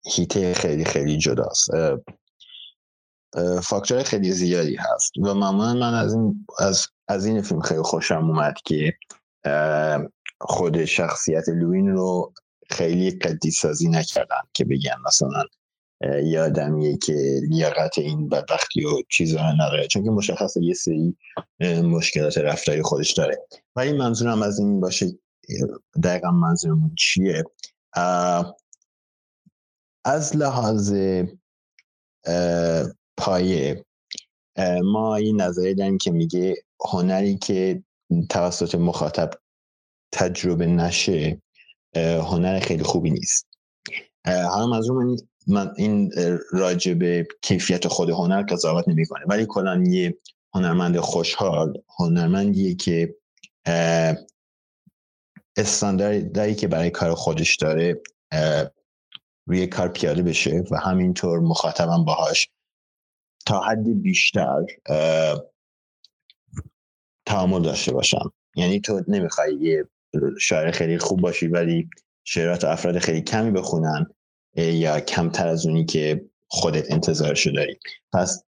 هیته 0.07 0.55
خیلی 0.55 0.85
خیلی 0.85 1.19
جداست. 1.19 1.71
فاکتور 3.63 4.03
خیلی 4.03 4.33
زیادی 4.33 4.77
هست 4.77 5.13
و 5.19 5.35
معمولا 5.35 5.75
من 5.75 5.95
از 5.95 6.15
این 6.15 6.47
از, 6.59 6.87
از 7.09 7.27
این 7.27 7.43
فیلم 7.43 7.61
خیلی 7.61 7.83
خوشم 7.83 8.31
اومد 8.31 8.55
که 8.65 8.95
خود 10.41 10.85
شخصیت 10.85 11.49
لوین 11.49 11.89
رو 11.89 12.33
خیلی 12.71 13.11
قدی 13.11 13.51
سازی 13.51 13.89
نکردن 13.89 14.41
که 14.55 14.65
بگن 14.65 14.97
مثلا 15.07 15.45
یه 16.23 16.99
که 17.03 17.41
لیاقت 17.49 17.99
این 17.99 18.29
بدبختی 18.29 18.85
و 18.85 19.03
چیزا 19.11 19.53
نداره. 19.53 19.87
چون 19.87 20.05
که 20.05 20.11
مشخصه 20.11 20.63
یه 20.63 20.75
سری 20.75 21.17
مشکلات 21.83 22.39
رفتاری 22.39 22.83
خودش 22.83 23.13
داره. 23.13 23.47
ولی 23.77 23.93
منظورم 23.93 24.43
از 24.43 24.59
این 24.59 24.81
باشه 24.81 25.07
دقیقا 26.03 26.31
منظورمون 26.31 26.95
چیه؟ 26.99 27.45
از 30.05 30.37
لحاظ 30.37 30.95
پایه 33.17 33.85
ما 34.85 35.17
این 35.17 35.41
نظری 35.41 35.75
داریم 35.75 35.99
که 35.99 36.11
میگه 36.11 36.57
هنری 36.91 37.37
که 37.37 37.83
توسط 38.31 38.75
مخاطب 38.75 39.31
تجربه 40.13 40.67
نشه 40.67 41.43
هنر 41.97 42.61
خیلی 42.61 42.83
خوبی 42.83 43.11
نیست. 43.11 43.47
حالا 44.27 44.67
منظور 44.67 45.17
من, 45.47 45.75
این 45.77 46.13
راجع 46.53 47.23
کیفیت 47.43 47.89
خود 47.89 48.11
هنر 48.11 48.43
قضاوت 48.43 48.89
نمی‌کنه. 48.89 49.25
ولی 49.29 49.47
کلا 49.49 49.83
یه 49.87 50.19
هنرمند 50.55 50.99
خوشحال 50.99 51.83
هنرمندیه 51.99 52.75
که 52.75 53.15
استانداردی 55.57 56.55
که 56.55 56.69
برای 56.69 56.91
کار 56.91 57.15
خودش 57.15 57.57
داره 57.57 58.03
روی 59.47 59.67
کار 59.67 59.89
پیاده 59.89 60.23
بشه 60.23 60.65
و 60.71 60.77
همینطور 60.77 61.41
مخاطبم 61.41 62.05
باهاش 62.05 62.49
تا 63.47 63.61
حد 63.61 64.03
بیشتر 64.03 64.67
تعامل 67.27 67.63
داشته 67.63 67.93
باشم. 67.93 68.33
یعنی 68.57 68.81
تو 68.81 69.05
نمی‌خوای 69.09 69.55
یه 69.55 69.85
شاعر 70.41 70.71
خیلی 70.71 70.99
خوب 70.99 71.21
باشی 71.21 71.47
ولی 71.47 71.89
شعرات 72.25 72.65
افراد 72.65 72.99
خیلی 72.99 73.23
کمی 73.23 73.51
بخونن 73.51 74.07
یا 74.57 75.01
کمتر 75.01 75.49
از 75.49 75.67
اونی 75.67 75.85
که 75.85 76.25
خودت 76.49 76.93
انتظارشو 76.93 77.51
داری. 77.51 77.79
پس 78.13 78.45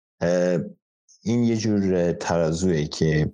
این 1.22 1.44
یه 1.44 1.56
جور 1.56 2.12
ترازوه 2.12 2.84
که 2.84 3.32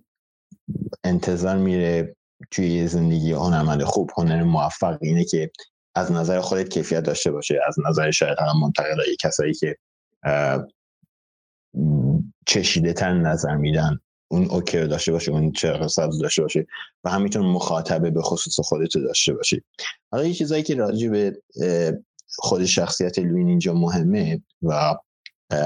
انتظار 1.05 1.57
میره 1.57 2.17
توی 2.51 2.87
زندگی 2.87 3.33
هنرمند 3.33 3.83
خوب 3.83 4.11
هنر 4.17 4.43
موفق 4.43 4.99
اینه 5.03 5.25
که 5.25 5.51
از 5.95 6.13
نظر 6.13 6.41
خودت 6.41 6.69
کیفیت 6.69 7.01
داشته 7.01 7.31
باشه. 7.31 7.61
از 7.69 7.77
نظر 7.89 8.11
شاید 8.11 8.39
هم 8.39 8.61
منتقدای 8.61 9.17
کسایی 9.21 9.55
که 9.55 9.77
چشیده 12.47 12.93
تر 12.93 13.13
نظر 13.15 13.57
میدن 13.57 14.01
اون 14.29 14.51
اوکی 14.51 14.79
رو 14.79 14.87
داشته 14.87 15.13
باشه 15.13 15.33
اون 15.33 15.53
چرا 15.53 15.89
سبز 15.89 16.19
داشته 16.19 16.43
باشه 16.43 16.67
و 17.05 17.11
همینطور 17.11 17.43
مخاطبه 17.43 18.11
به 18.11 18.23
خصوص 18.23 18.61
خودت 18.61 18.95
داشته 18.95 19.35
باشه. 19.35 19.63
حالا 20.13 20.25
یه 20.25 20.35
چیزایی 20.35 20.63
که 20.63 20.75
راجع 20.75 21.09
به 21.09 21.43
خود 22.37 22.65
شخصیت 22.65 23.19
لوین 23.19 23.49
اینجا 23.49 23.75
مهمه 23.75 24.43
و 24.63 24.97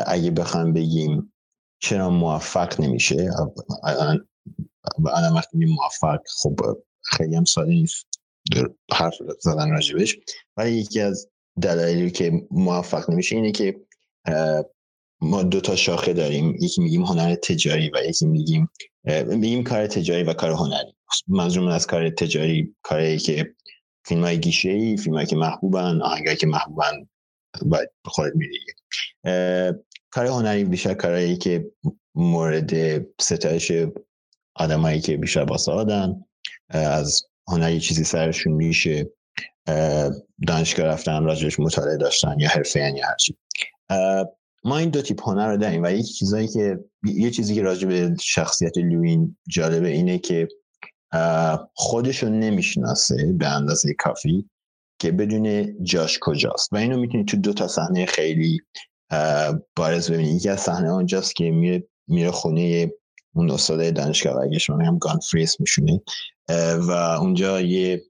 اگه 0.06 0.30
بخوام 0.30 0.72
بگیم 0.72 1.32
چرا 1.78 2.10
موفق 2.10 2.80
نمیشه 2.80 3.30
و 4.98 5.08
الان 5.08 5.34
وقتی 5.34 5.58
موفق 5.64 6.20
خب 6.42 6.60
خیلی 7.02 7.36
هم 7.36 7.44
ساده 7.44 7.70
نیست. 7.70 8.13
حرف 8.92 9.14
زدن 9.40 9.70
راجبش. 9.70 10.16
ولی 10.56 10.70
یکی 10.70 11.00
از 11.00 11.28
دلایلی 11.62 12.10
که 12.10 12.46
موفق 12.50 13.10
نمیشه 13.10 13.36
اینه 13.36 13.52
که 13.52 13.80
ما 15.20 15.42
دو 15.42 15.60
تا 15.60 15.76
شاخه 15.76 16.12
داریم. 16.12 16.54
یکی 16.60 16.80
میگیم 16.80 17.02
هنر 17.02 17.34
تجاری 17.34 17.90
و 17.90 17.98
یکی 18.08 18.26
میگیم 18.26 18.70
میگیم 19.26 19.64
کار 19.64 19.86
تجاری 19.86 20.22
و 20.22 20.32
کار 20.32 20.50
هنری. 20.50 20.94
منظور 21.28 21.70
از 21.70 21.86
کار 21.86 22.10
تجاری 22.10 22.74
کاری 22.82 23.18
که 23.18 23.54
فیلم 24.04 24.24
های 24.24 24.40
گیشه 24.40 24.68
ای 24.68 24.96
فیلم 24.96 25.16
های 25.16 25.26
که 25.26 25.36
محبوبن 25.36 26.02
آهنگایی 26.02 26.36
که 26.36 26.46
محبوبن 26.46 27.08
باید 27.62 27.88
خودت 28.04 28.32
میری 28.34 28.58
کار 30.10 30.26
هنری 30.26 30.64
بیشتر 30.64 30.94
کارهایی 30.94 31.36
که 31.36 31.70
مورد 32.14 33.02
ستایش 33.20 33.72
آدمایی 34.54 35.00
که 35.00 35.16
بیشتر 35.16 35.44
باسادن 35.44 36.24
از 36.68 37.26
هنری 37.48 37.80
چیزی 37.80 38.04
سرشون 38.04 38.52
میشه 38.52 39.10
دانشگاه 40.46 40.86
رفتن 40.86 41.24
راجبش 41.24 41.60
مطالعه 41.60 41.96
داشتن 41.96 42.34
یا 42.38 42.48
حرفه 42.48 42.80
یا 42.80 43.06
هرچی 43.06 43.36
ما 44.64 44.78
این 44.78 44.90
دو 44.90 45.02
تیپ 45.02 45.28
هنر 45.28 45.48
رو 45.48 45.56
داریم 45.56 45.82
و 45.82 45.90
یکی 45.90 46.12
چیزایی 46.12 46.48
که 46.48 46.78
یه 47.04 47.30
چیزی 47.30 47.54
که 47.54 47.62
راجع 47.62 47.88
به 47.88 48.16
شخصیت 48.20 48.78
لوین 48.78 49.36
جالبه 49.48 49.88
اینه 49.88 50.18
که 50.18 50.48
خودش 51.74 52.22
رو 52.22 52.28
نمی‌شناسه 52.28 53.32
به 53.32 53.48
اندازه 53.48 53.94
کافی 53.98 54.50
که 54.98 55.12
بدون 55.12 55.74
جاش 55.82 56.18
کجاست. 56.20 56.72
و 56.72 56.76
اینو 56.76 57.00
می‌تونید 57.00 57.26
تو 57.26 57.36
دو 57.36 57.52
تا 57.52 57.68
صحنه 57.68 58.06
خیلی 58.06 58.60
بارز 59.76 60.10
ببینید 60.10 60.36
یکی 60.36 60.48
از 60.48 60.60
صحنه 60.60 60.92
اونجاست 60.92 61.36
که 61.36 61.50
میره 61.50 61.84
میره 62.08 62.30
خونه 62.30 62.92
اون 63.34 63.50
استاد 63.50 63.94
دانشگاه 63.94 64.42
اگه 64.42 64.58
شما 64.58 64.84
هم 64.84 64.98
گانفریس 64.98 65.60
میشونه. 65.60 66.00
و 66.78 66.90
اونجا 67.20 67.60
یه 67.60 68.02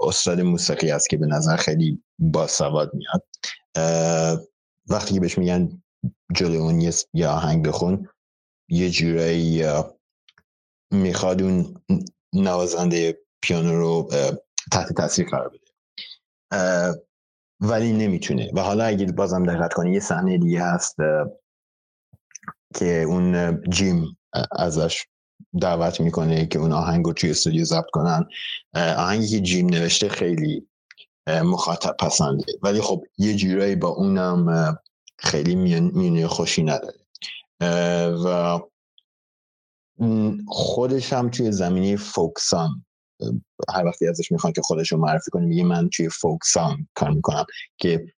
استاد 0.00 0.40
موسیقی 0.40 0.90
است 0.90 1.08
که 1.08 1.16
به 1.16 1.26
نظر 1.26 1.56
خیلی 1.56 2.02
باسواد 2.18 2.92
میاد. 2.94 3.22
وقتی 4.88 5.14
که 5.14 5.20
بهش 5.20 5.38
میگن 5.38 5.82
جلو 6.34 6.60
اون 6.60 6.92
یه 7.14 7.28
آهنگ 7.28 7.68
بخون 7.68 8.08
یه 8.68 8.90
جورایی 8.90 9.64
می‌خواد 10.90 11.42
اون 11.42 11.82
نوازنده 12.32 13.18
پیانو 13.42 13.78
رو 13.78 14.08
تحت 14.72 14.92
تاثیر 14.92 15.28
قرار 15.28 15.48
بده. 15.48 15.64
ولی 17.60 17.92
نمی‌تونه. 17.92 18.50
و 18.54 18.60
حالا 18.60 18.84
اگه 18.84 19.06
بازم 19.06 19.46
دقت 19.46 19.72
کنی 19.72 19.92
یه 19.92 20.00
صحنه 20.00 20.38
دیگه 20.38 20.62
هست 20.62 20.96
که 22.74 23.02
اون 23.02 23.60
جیم 23.70 24.18
ازش 24.52 25.06
دعوت 25.60 26.00
می‌کنه 26.00 26.46
که 26.46 26.58
اون 26.58 26.72
آهنگ 26.72 27.06
رو 27.06 27.12
توی 27.12 27.30
استودیو 27.30 27.64
ضبط 27.64 27.90
کنن. 27.92 28.28
آهنگی 28.74 29.28
که 29.28 29.40
جیم 29.40 29.66
نوشته 29.66 30.08
خیلی 30.08 30.66
مخاطب 31.28 31.96
پسنده. 31.98 32.44
ولی 32.62 32.80
خب 32.80 33.04
یه 33.18 33.36
جورایی 33.36 33.76
با 33.76 33.88
اونم 33.88 34.78
خیلی 35.18 35.54
میونه 35.54 36.26
خوشی 36.26 36.62
نداره. 36.62 36.98
و 38.24 38.58
خودش 40.48 41.12
هم 41.12 41.30
توی 41.30 41.52
زمینه 41.52 41.96
فوکسان 41.96 42.84
هر 43.74 43.86
وقتی 43.86 44.08
ازش 44.08 44.32
می‌خوان 44.32 44.52
که 44.52 44.62
خودش 44.62 44.92
رو 44.92 44.98
معرفی 44.98 45.30
کنه 45.30 45.46
میگه 45.46 45.64
من 45.64 45.88
توی 45.88 46.08
فوکسان 46.08 46.88
کار 46.94 47.10
می‌کنم 47.10 47.44
که 47.78 48.13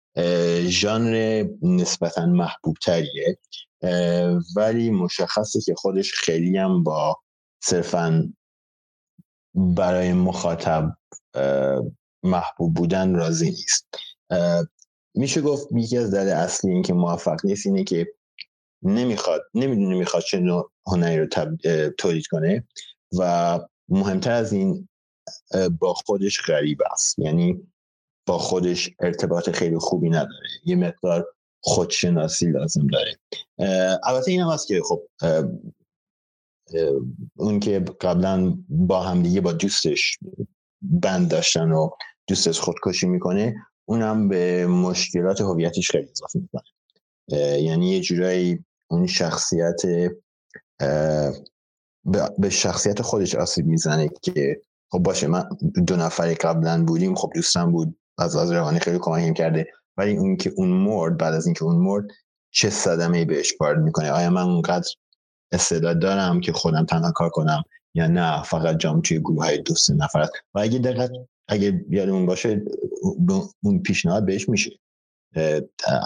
ژانر 0.66 1.46
نسبتا 1.62 2.26
محبوب 2.26 2.76
تریه 2.83 3.38
ولی 4.57 4.90
مشخصه 4.90 5.61
که 5.61 5.74
خودش 5.74 6.12
خیلی 6.12 6.57
هم 6.57 6.83
با 6.83 7.16
صرفا 7.64 8.33
برای 9.55 10.12
مخاطب 10.12 10.96
محبوب 12.22 12.74
بودن 12.74 13.14
راضی 13.14 13.50
نیست. 13.50 13.87
میشه 15.14 15.40
گفت 15.40 15.68
یکی 15.72 15.98
از 15.98 16.14
دلیل 16.14 16.33
اصلی 16.33 16.72
این 16.72 16.83
که 16.83 16.92
موفق 16.92 17.40
نیست 17.44 17.66
اینه 17.66 17.85
که 17.85 18.07
نمی‌خواد 18.83 19.42
نمی‌دونه 19.55 19.96
می‌خواد 19.96 20.22
چه 20.22 20.38
نوع 20.38 20.72
هنری 20.87 21.18
رو 21.18 21.26
تولید 21.98 22.26
کنه 22.26 22.68
و 23.18 23.61
مهمتر 23.88 24.33
از 24.33 24.52
این 24.52 24.88
با 25.81 25.94
خودش 25.94 26.40
غریب 26.40 26.79
است. 26.92 27.18
یعنی 27.18 27.66
با 28.26 28.38
خودش 28.38 28.90
ارتباط 29.00 29.50
خیلی 29.50 29.78
خوبی 29.78 30.08
نداره. 30.08 30.48
یه 30.64 30.76
مقدار 30.76 31.26
خودشناسی 31.60 32.46
لازم 32.46 32.86
داره. 32.86 33.18
البته 34.04 34.30
این 34.30 34.40
هم 34.40 34.48
هست 34.48 34.66
که 34.66 34.80
خب 34.88 35.02
اون 37.36 37.60
که 37.60 37.84
قبلا 38.00 38.58
با 38.68 39.02
همدیگه 39.02 39.40
با 39.40 39.52
دوستش 39.52 40.18
بند 40.82 41.30
داشتن 41.30 41.72
و 41.72 41.90
دوستش 42.28 42.60
خودکشی 42.60 43.06
می‌کنه 43.06 43.54
اونم 43.88 44.28
به 44.28 44.66
مشکلات 44.66 45.40
هویتش 45.40 45.90
خیلی 45.90 46.08
اضافه 46.10 46.38
می‌کنه. 46.38 46.62
یعنی 47.62 47.90
یه 47.90 48.00
جورایی 48.00 48.64
اون 48.90 49.06
شخصیت 49.06 49.80
به 52.38 52.50
شخصیت 52.50 53.02
خودش 53.02 53.34
آسیب 53.34 53.66
می‌زنه 53.66 54.10
که 54.22 54.60
خب 54.90 54.98
باشه 54.98 55.26
من 55.26 55.48
دو 55.86 55.96
نفری 55.96 56.34
قبلا 56.34 56.84
بودیم 56.84 57.14
خب 57.14 57.30
دوستم 57.34 57.72
بود 57.72 57.98
از 58.18 58.37
از 58.37 58.52
روانی 58.52 58.79
خیلی 58.79 58.98
کمکیم 58.98 59.35
کرده. 59.35 59.66
ولی 59.96 60.16
اون 60.16 60.37
که 60.37 60.52
اون 60.57 60.68
مرد 60.68 61.16
بعد 61.16 61.35
از 61.35 61.46
اینکه 61.46 61.64
اون 61.64 61.76
مرد 61.76 62.05
چه 62.50 62.70
صدمه 62.70 63.24
بهش 63.24 63.55
وارد 63.61 63.79
می‌کنه؟ 63.79 64.11
آیا 64.11 64.31
من 64.31 64.42
اونقدر 64.42 64.88
استعداد 65.52 65.98
دارم 65.98 66.40
که 66.40 66.52
خودم 66.52 66.85
تنها 66.85 67.12
کار 67.12 67.31
کنم 67.31 67.62
یا 67.94 68.07
نه؟ 68.07 68.42
فقط 68.42 68.76
جام 68.76 69.00
توی 69.00 69.18
گروه 69.18 69.44
های 69.44 69.59
دوست 69.59 69.90
نفرت 69.90 70.31
و 70.55 70.59
اگه 70.59 70.79
دقت 70.79 71.11
اگه 71.48 71.85
یادمون 71.90 72.26
باشه 72.26 72.64
اون 73.62 73.83
پیشنهاد 73.83 74.24
بهش 74.24 74.48
میشه. 74.48 74.70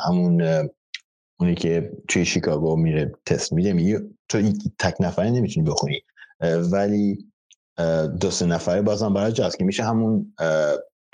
همون 0.07 0.43
اونی 1.41 1.55
که 1.55 1.93
توی 2.09 2.25
شیکاگو 2.25 2.77
میره 2.77 3.13
تست 3.27 3.53
میده 3.53 3.73
میگه 3.73 4.01
تو 4.29 4.53
تک 4.79 4.95
نفره 5.01 5.31
نمی‌تونی 5.31 5.71
بخونی. 5.71 6.03
ولی 6.73 7.33
دو 8.21 8.31
سه 8.31 8.47
نفره 8.47 8.83
بازم 8.83 9.15
برای 9.15 9.33
جاست 9.33 9.59
که 9.59 9.65
میشه 9.65 9.85
همون 9.85 10.35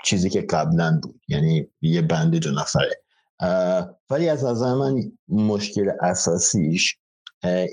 چیزی 0.03 0.29
که 0.29 0.41
قبلا 0.41 0.99
بود. 1.03 1.21
یعنی 1.27 1.67
یه 1.81 2.01
بند 2.01 2.35
دو 2.35 2.51
نفره. 2.51 3.03
ولی 4.09 4.29
از 4.29 4.45
نظر 4.45 4.73
من 4.73 5.11
مشکل 5.27 5.91
اساسیش 6.01 6.97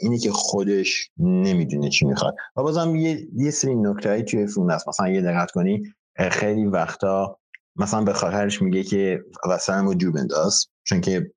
اینه 0.03 0.19
که 0.19 0.33
خودش 0.33 1.11
نمی‌دونه 1.19 1.89
چی 1.89 2.07
می‌خواد. 2.07 2.35
و 2.57 2.63
بازم 2.63 2.95
یه, 2.95 3.29
یه 3.37 3.51
سری 3.51 3.75
نکته 3.75 4.23
توی 4.23 4.47
فیلم 4.47 4.71
هست. 4.71 4.89
مثلا 4.89 5.09
یه 5.09 5.23
دقت 5.23 5.51
کنی 5.51 5.83
خیلی 6.31 6.65
وقتا 6.65 7.39
مثلا 7.77 8.03
به 8.03 8.13
خواهرش 8.13 8.63
میگه 8.63 8.83
که 8.83 9.25
وسرم 9.49 9.95
جو 9.95 10.13
بنداز. 10.13 10.67
چون 10.85 11.01
که 11.01 11.33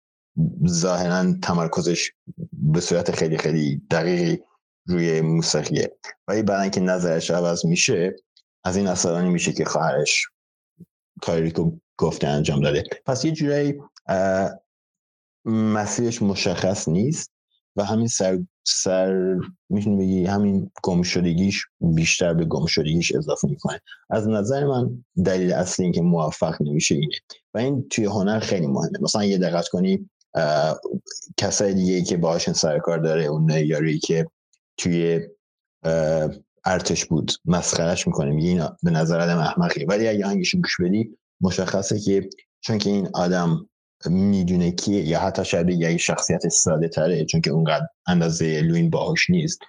ظاهرا 0.68 1.34
تمرکزش 1.44 2.12
به 2.52 2.82
صورت 2.82 3.16
خیلی 3.16 3.38
خیلی 3.38 3.82
دقیقی 3.92 4.44
روی 4.88 5.22
موسیقیه. 5.22 5.98
ولی 6.28 6.44
بعد 6.44 6.62
اینکه 6.62 6.80
نظرش 6.80 7.32
عوض 7.32 7.66
میشه 7.66 8.16
از 8.64 8.78
این 8.78 8.88
عصبانی 8.88 9.30
میشه 9.30 9.54
که 9.54 9.66
خواهرش 9.66 10.26
کاری 11.22 11.52
که 11.52 11.72
گفته 11.98 12.28
انجام 12.28 12.62
داده. 12.62 12.84
پس 13.06 13.26
یه 13.26 13.32
جورایی 13.32 13.74
مسیرش 15.46 16.22
مشخص 16.22 16.88
نیست 16.88 17.32
و 17.76 17.84
همین 17.84 18.08
سر, 18.08 18.40
سر 18.64 19.36
می‌تونی 19.70 19.98
بگی 19.98 20.26
همین 20.26 20.72
گمشدگیش 20.84 21.66
بیشتر 21.80 22.34
به 22.34 22.46
گمشدگیش 22.46 23.16
اضافه 23.16 23.48
می‌کنه. 23.48 23.80
از 24.10 24.28
نظر 24.28 24.66
من 24.66 25.06
دلیل 25.26 25.54
اصلی 25.54 25.84
این 25.86 25.94
که 25.94 26.02
موفق 26.02 26.62
نمیشه 26.62 26.96
اینه. 26.96 27.16
و 27.54 27.58
این 27.58 27.90
توی 27.90 28.06
هنر 28.06 28.40
خیلی 28.40 28.68
مهمه. 28.68 29.00
مثلا 29.02 29.26
یه 29.26 29.38
دقت 29.38 29.68
کنی 29.68 30.10
کسای 31.38 31.74
دیگه 31.74 32.02
که 32.02 32.18
باهاشون 32.18 32.54
سر 32.54 32.80
کار 32.80 32.98
داره 32.98 33.24
اون 33.24 33.50
یاری 33.50 34.00
که 34.00 34.28
توی 34.78 35.22
ارتش 36.68 37.06
بود. 37.06 37.32
مسخرش 37.46 38.08
می‌کنه. 38.08 38.32
میگه 38.32 38.50
این 38.50 38.64
به 38.84 38.92
نظر 38.92 39.20
آدم 39.20 39.38
احمقی 39.38 39.86
ولی 39.86 40.08
اگه 40.08 40.26
آهنگش 40.26 40.56
گوش 40.56 40.78
بدی 40.82 41.18
مشخصه 41.42 42.00
که 42.00 42.30
چون 42.62 42.78
که 42.78 42.90
این 42.90 43.10
آدم 43.14 43.70
می‌دونه 44.06 44.72
کیه 44.72 45.04
یا 45.04 45.20
حتی 45.20 45.46
شاید 45.46 45.70
یه 45.70 45.98
شخصیت 45.98 46.48
ساده 46.48 46.88
تره 46.88 47.26
چون 47.26 47.42
که 47.42 47.50
اونقدر 47.50 47.88
اندازه 48.08 48.62
لوین 48.62 48.90
باهوش 48.90 49.30
نیست 49.30 49.60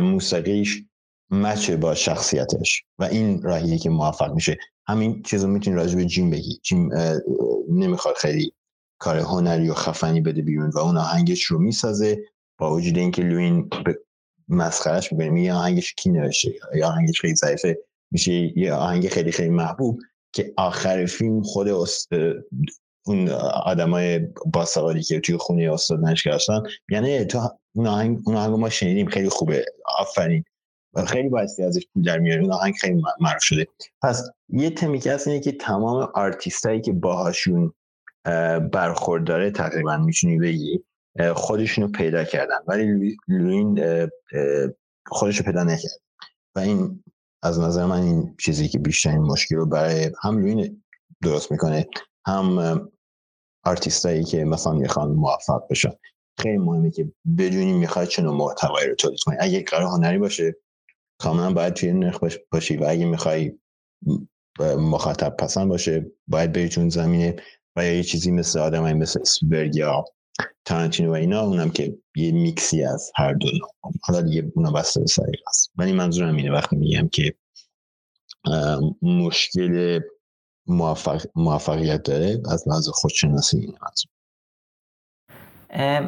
موسیقیش 0.00 0.82
مچه 1.30 1.76
با 1.76 1.94
شخصیتش. 1.94 2.82
و 2.98 3.04
این 3.04 3.42
راهیه 3.42 3.78
که 3.78 3.90
موفق 3.90 4.34
میشه. 4.34 4.56
همین 4.86 5.22
چیزو 5.22 5.48
می‌تونی 5.48 5.76
راجع 5.76 5.96
به 5.96 6.04
جیم 6.04 6.30
بگی. 6.30 6.60
جیم 6.62 6.90
نمی‌خواد 7.70 8.14
خیلی 8.16 8.52
کار 8.98 9.18
هنری 9.18 9.68
و 9.68 9.74
خفنی 9.74 10.20
بده 10.20 10.42
بیرون 10.42 10.70
و 10.70 10.78
اون 10.78 10.96
آهنگش 10.96 11.42
رو 11.42 11.58
می‌سازه. 11.58 12.18
با 12.58 12.74
وجود 12.74 12.98
اینکه 12.98 13.22
لوین 13.22 13.70
مسخرش 14.48 15.12
می‌کنه 15.12 15.30
میگه 15.30 15.52
آهنگش 15.52 15.94
کی 15.94 16.10
نوشته. 16.10 16.54
یا 16.74 16.88
آهنگش 16.88 17.20
خیلی 17.20 17.34
ضعیفه. 17.34 17.78
میشه 18.10 18.58
یه 18.58 18.72
آهنگ 18.72 19.08
خیلی 19.08 19.32
خیلی 19.32 19.48
محبوب 19.48 20.00
که 20.32 20.52
آخر 20.56 21.06
فیلم 21.06 21.42
خود 21.42 21.68
است... 21.68 22.08
اون 23.06 23.28
آدمای 23.64 24.20
باسوادی 24.52 25.02
که 25.02 25.20
توی 25.20 25.36
خونه 25.36 25.72
استاد 25.72 26.00
هستن. 26.04 26.62
یعنی 26.90 27.24
تو 27.24 27.58
اون 27.74 27.86
آهنگ 27.86 28.18
اون 28.26 28.36
آهنگ 28.36 28.54
ما 28.54 28.70
شنیدیم. 28.70 29.06
خیلی 29.06 29.28
خوبه. 29.28 29.64
آفرین. 29.98 30.44
خیلی 31.06 31.28
بایستی 31.28 31.62
ازش 31.62 31.86
پول 31.94 32.02
در 32.02 32.18
میاره 32.18 32.42
اون 32.42 32.52
آهنگ 32.52 32.74
خیلی 32.80 33.02
معروف 33.20 33.42
شده. 33.42 33.66
پس 34.02 34.30
یه 34.48 34.70
تمی 34.70 34.98
که 34.98 35.18
اینه 35.26 35.40
که 35.40 35.52
تمام 35.52 36.10
آرتیستایی 36.14 36.80
که 36.80 36.92
باهاشون 36.92 37.72
برخورداره 38.72 39.50
تقریبا 39.50 39.96
می‌تونی 39.96 40.38
بگی 40.38 40.84
خودشونو 41.34 41.88
پیدا 41.88 42.24
کردن. 42.24 42.58
ولی 42.66 43.16
لوین 43.28 43.80
خودشو 45.06 45.44
پیدا 45.44 45.64
نکرد. 45.64 46.00
و 46.56 46.60
این 46.60 47.04
از 47.42 47.60
نظر 47.60 47.86
من 47.86 48.02
این 48.02 48.36
چیزی 48.40 48.68
که 48.68 48.78
بیشترین 48.78 49.18
مشکل 49.18 49.56
رو 49.56 49.66
برای 49.66 50.10
هم 50.22 50.38
لوین 50.38 50.82
درست 51.22 51.52
می‌کنه 51.52 51.86
هم 52.26 52.90
آرتیستایی 53.64 54.24
که 54.24 54.44
مثلا 54.44 54.72
می‌خوان 54.72 55.10
موفق 55.10 55.68
بشن. 55.70 55.92
خیلی 56.40 56.58
مهمه 56.58 56.90
که 56.90 57.12
بدونی 57.38 57.72
می‌خواد 57.72 58.08
چه 58.08 58.22
نوع 58.22 58.36
محتوایی 58.36 58.88
رو 58.88 58.94
تولید 58.94 59.20
کنی. 59.26 59.36
اگه 59.40 59.62
قرار 59.62 59.86
هنری 59.86 60.18
باشه 60.18 60.56
کاملا 61.20 61.52
باید 61.52 61.74
توی 61.74 61.92
نرخ 61.92 62.24
باشی. 62.52 62.76
و 62.76 62.84
اگه 62.88 63.04
می‌خوای 63.04 63.58
مخاطب 64.78 65.36
پسند 65.36 65.68
باشه 65.68 66.06
باید 66.28 66.52
بری 66.52 66.68
چون 66.68 66.88
زمینه 66.88 67.36
و 67.76 67.84
یه 67.86 68.02
چیزی 68.02 68.30
مثل 68.30 68.58
آدم 68.58 68.92
مثل 68.92 69.20
اسپیلبرگ 69.20 69.76
یا 69.76 70.04
تارانتینو 70.64 71.10
و 71.10 71.14
اینا 71.14 71.40
اونم 71.40 71.70
که 71.70 71.98
یه 72.16 72.32
میکسی 72.32 72.84
از 72.84 73.12
هر 73.16 73.32
دو 73.32 73.48
حالا 74.02 74.20
دیگه 74.20 74.52
اونا 74.54 74.72
بسته 74.72 75.00
به 75.00 75.06
سریع 75.06 75.40
است 75.48 75.72
ولی 75.76 75.92
منظورم 75.92 76.36
اینه 76.36 76.52
وقتی 76.52 76.76
میگم 76.76 77.08
که 77.08 77.34
مشکل 79.02 80.00
موفق، 80.66 81.22
موفقیت 81.34 82.02
داره 82.02 82.42
از 82.50 82.68
لحاظ 82.68 82.88
خودشناسی 82.88 83.58
این 83.58 83.74
منظور. 83.82 84.10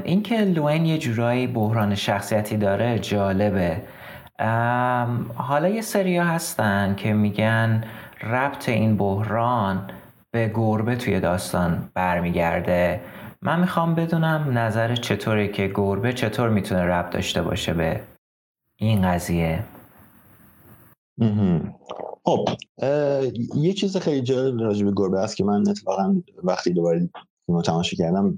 این 0.04 0.22
که 0.22 0.36
لوین 0.36 0.86
یه 0.86 0.98
جورایی 0.98 1.46
بحران 1.46 1.94
شخصیتی 1.94 2.56
داره 2.56 2.98
جالبه. 2.98 3.82
حالا 5.34 5.68
یه 5.68 5.82
سریا 5.82 6.24
هستن 6.24 6.94
که 6.94 7.12
میگن 7.12 7.84
ربط 8.22 8.68
این 8.68 8.96
بحران 8.96 9.90
به 10.30 10.52
گربه 10.54 10.96
توی 10.96 11.20
داستان 11.20 11.90
برمیگرده. 11.94 13.00
من 13.42 13.60
می‌خوام 13.60 13.94
بدونم 13.94 14.58
نظر 14.58 14.96
چطوره 14.96 15.48
که 15.48 15.72
گربه 15.74 16.12
چطور 16.12 16.48
می‌تونه 16.48 16.80
ربط 16.80 17.12
داشته 17.12 17.42
باشه 17.42 17.74
به 17.74 18.00
این 18.76 19.02
قضیه. 19.02 19.64
خب 22.24 22.48
یه 23.54 23.72
چیز 23.72 23.96
خیلی 23.96 24.20
جالب 24.20 24.60
راجع 24.60 24.84
به 24.84 24.92
گربه 24.96 25.20
است 25.20 25.36
که 25.36 25.44
من 25.44 25.68
اتفاقا 25.68 26.22
وقتی 26.42 26.72
دوباره 26.72 27.08
فیلم 27.46 27.62
تماشا 27.62 27.96
کردم 27.96 28.36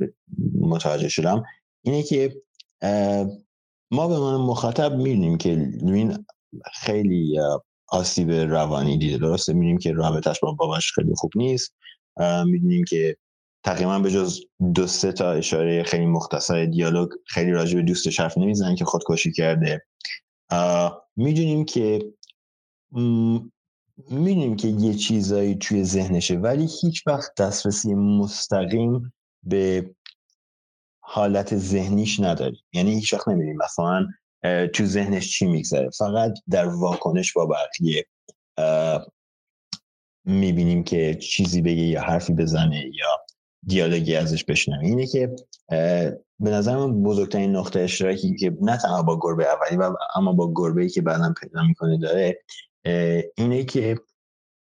متوجه 0.60 1.08
شدم. 1.08 1.44
اینه 1.82 2.02
که 2.02 2.36
ما 3.90 4.08
به 4.08 4.18
من 4.18 4.36
مخاطب 4.36 4.92
می‌بینیم 4.92 5.38
که 5.38 5.54
لوین 5.82 6.24
خیلی 6.72 7.40
آسیب 7.88 8.30
روانی 8.30 8.98
دیده. 8.98 9.18
درسته؟ 9.18 9.52
می‌بینیم 9.52 9.78
که 9.78 9.92
رابطش 9.92 10.40
با 10.40 10.52
باباش 10.52 10.92
خیلی 10.92 11.14
خوب 11.14 11.30
نیست. 11.36 11.74
می‌دونیم 12.44 12.84
که 12.84 13.16
تقریبا 13.68 13.98
به 13.98 14.10
جز 14.10 14.40
دو 14.74 14.86
سه 14.86 15.12
تا 15.12 15.32
اشاره 15.32 15.82
خیلی 15.82 16.06
مختصر 16.06 16.64
دیالوگ 16.64 17.08
خیلی 17.26 17.50
راجع 17.50 17.76
به 17.76 17.82
دوستش 17.82 18.20
حرف 18.20 18.38
نمی‌زنن 18.38 18.74
که 18.74 18.84
خودکشی 18.84 19.32
کرده. 19.32 19.86
می‌دونیم 21.16 21.64
که 21.64 22.12
می‌دونیم 24.10 24.56
که 24.56 24.68
یه 24.68 24.94
چیزایی 24.94 25.54
توی 25.54 25.84
ذهنشه 25.84 26.34
ولی 26.34 26.68
هیچ 26.82 27.06
وقت 27.06 27.34
دسترسی 27.38 27.94
مستقیم 27.94 29.12
به 29.42 29.94
حالت 31.00 31.56
ذهنیش 31.56 32.20
نداریم. 32.20 32.62
یعنی 32.72 32.94
هیچ 32.94 33.14
وقت 33.14 33.28
نمی‌دونیم 33.28 33.58
مثلا 33.64 34.06
تو 34.66 34.84
ذهنش 34.84 35.30
چی 35.30 35.46
میگذره. 35.46 35.90
فقط 35.90 36.32
در 36.50 36.68
واکنش 36.68 37.32
با 37.32 37.46
بقیه 37.46 38.06
می‌بینیم 40.24 40.84
که 40.84 41.14
چیزی 41.14 41.62
بگه 41.62 41.82
یا 41.82 42.02
حرفی 42.02 42.32
بزنه 42.32 42.90
یا 42.94 43.27
دیالوگی 43.66 44.16
ازش 44.16 44.44
بشنویم 44.44 44.84
اینه 44.84 45.06
که 45.06 45.36
به 46.40 46.50
نظر 46.50 46.76
من 46.76 47.02
بزرگترین 47.02 47.56
نقطه 47.56 47.80
اشتراکی 47.80 48.36
که 48.36 48.56
نه 48.60 48.76
تنها 48.76 49.02
با 49.02 49.18
گربه 49.22 49.46
اولی 49.46 49.76
و 49.76 49.96
اما 50.14 50.32
با 50.32 50.52
گربه 50.56 50.82
ای 50.82 50.88
که 50.88 51.02
بعدا 51.02 51.34
پیدا 51.40 51.62
می‌کنه 51.62 51.98
داره 51.98 52.42
اینه 53.36 53.64
که 53.64 53.96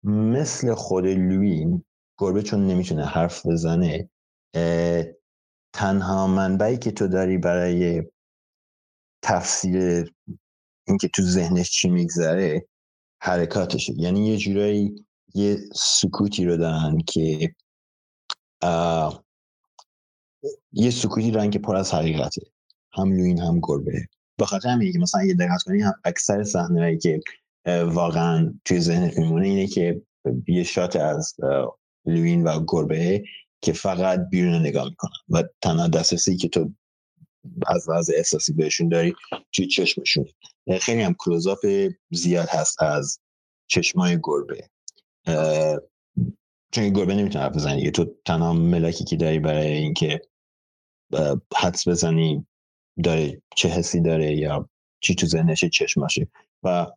مثل 0.03 0.73
خود 0.73 1.05
لوین 1.05 1.83
گربه 2.17 2.41
چون 2.41 2.67
نمی‌تونه 2.67 3.05
حرف 3.05 3.45
بزنه 3.45 4.09
تنها 5.73 6.27
منبعی 6.27 6.77
که 6.77 6.91
تو 6.91 7.07
داری 7.07 7.37
برای 7.37 8.03
تفسیر 9.23 10.13
اینکه 10.87 11.07
تو 11.07 11.21
ذهنش 11.21 11.71
چی 11.71 11.89
میگذره 11.89 12.65
حرکاتشه. 13.21 13.93
یعنی 13.97 14.27
یه 14.27 14.37
جورایی 14.37 15.05
یه 15.35 15.57
سکوتی 15.75 16.45
رو 16.45 16.57
دارن 16.57 16.97
که 17.07 17.55
یه 20.71 20.91
سکوتی 20.91 21.49
که 21.49 21.59
پر 21.59 21.75
از 21.75 21.93
حقیقته. 21.93 22.41
هم 22.91 23.11
لوین 23.11 23.39
هم 23.39 23.59
گربه. 23.63 24.07
بخاطر 24.39 24.69
همینه 24.69 24.91
که 24.91 24.99
مثلا 24.99 25.21
اگه 25.21 25.33
دقت 25.33 25.63
کنی 25.65 25.81
هم 25.81 25.93
اکثر 26.03 26.43
صحنه 26.43 26.97
که 26.97 27.19
واقعا 27.85 28.53
توی 28.65 28.79
ذهن 28.79 29.11
میمونه 29.17 29.47
اینه 29.47 29.67
که 29.67 30.01
یه 30.47 30.63
شات 30.63 30.95
از 30.95 31.35
لوین 32.05 32.43
و 32.43 32.65
گربه 32.67 33.23
که 33.61 33.73
فقط 33.73 34.19
بیرون 34.31 34.55
نگاه 34.55 34.89
می‌کنن 34.89 35.11
و 35.29 35.43
تنها 35.61 35.87
دسترسی 35.87 36.37
که 36.37 36.47
تو 36.47 36.71
از 37.67 37.89
لحاظ 37.89 38.09
احساسی 38.15 38.53
بهشون 38.53 38.89
داری 38.89 39.15
توی 39.51 39.67
چشمشون. 39.67 40.25
خیلی 40.81 41.01
هم 41.01 41.15
کلوزاپ 41.17 41.65
زیاد 42.11 42.47
هست 42.49 42.81
از 42.81 43.19
چشمای 43.67 44.19
گربه. 44.23 44.69
چون 46.71 46.89
گربه 46.89 47.15
نمی‌تونه 47.15 47.43
حرف 47.43 47.55
بزنی. 47.55 47.91
تو 47.91 48.05
تنها 48.25 48.53
ملاکی 48.53 49.03
که 49.03 49.15
داری 49.15 49.39
برای 49.39 49.71
اینکه 49.71 50.21
حدس 51.55 51.87
بزنی 51.87 52.47
داره 53.03 53.41
چه 53.55 53.69
حسی 53.69 54.01
داره 54.01 54.35
یا 54.35 54.69
چی 54.99 55.15
تو 55.15 55.25
ذهنشه 55.25 55.69
چشماشه 55.69 56.27
و 56.63 56.87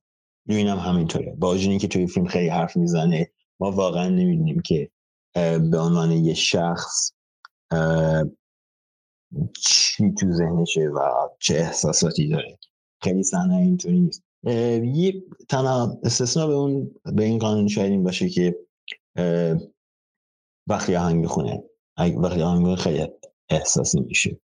لوین 0.47 0.69
هم 0.69 0.79
همینطوره. 0.79 1.35
با 1.39 1.51
وجود 1.51 1.71
اینکه 1.71 1.89
توی 1.89 2.07
فیلم 2.07 2.27
خیلی 2.27 2.49
حرف 2.49 2.77
می‌زنه 2.77 3.31
ما 3.61 3.71
واقعا 3.71 4.09
نمی‌دونیم 4.09 4.61
که 4.61 4.91
به 5.71 5.79
عنوان 5.79 6.13
یه 6.13 6.35
شخص 6.35 7.13
چی 9.61 10.13
تو 10.19 10.33
ذهنشه 10.33 10.81
و 10.81 11.29
چه 11.39 11.55
احساساتی 11.55 12.29
داره. 12.29 12.59
خیلی 13.03 13.23
صحنه 13.23 13.57
اینطوری 13.57 14.01
نیست. 14.01 14.23
یه 14.97 15.23
تنها 15.49 15.99
استثنا 16.03 16.47
به 16.47 16.53
اون 16.53 16.91
به 17.05 17.25
این 17.25 17.39
قانون 17.39 17.69
شاید 17.69 17.91
این 17.91 18.03
باشه 18.03 18.29
که 18.29 18.57
وقتی 20.67 20.97
آهنگ 20.97 21.21
می‌خونه. 21.21 21.63
وقتی 21.99 22.43
آهنگ 22.43 22.75
خیلی 22.75 23.09
احساسی 23.49 24.01
میشه 24.01 24.41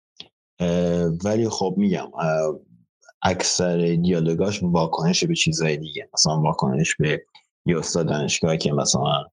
ولی 1.25 1.49
خب 1.49 1.73
میگم 1.77 2.11
اکثر 3.21 3.77
دیالوگاش 3.77 4.63
واکنش 4.63 5.23
به 5.23 5.35
چیزهای 5.35 5.77
دیگه. 5.77 6.09
مثلا 6.13 6.41
واکنش 6.41 6.95
به 6.95 7.25
یه 7.65 7.79
استاد 7.79 8.07
دانشگاه 8.07 8.57
که 8.57 8.71
مثلا 8.71 9.25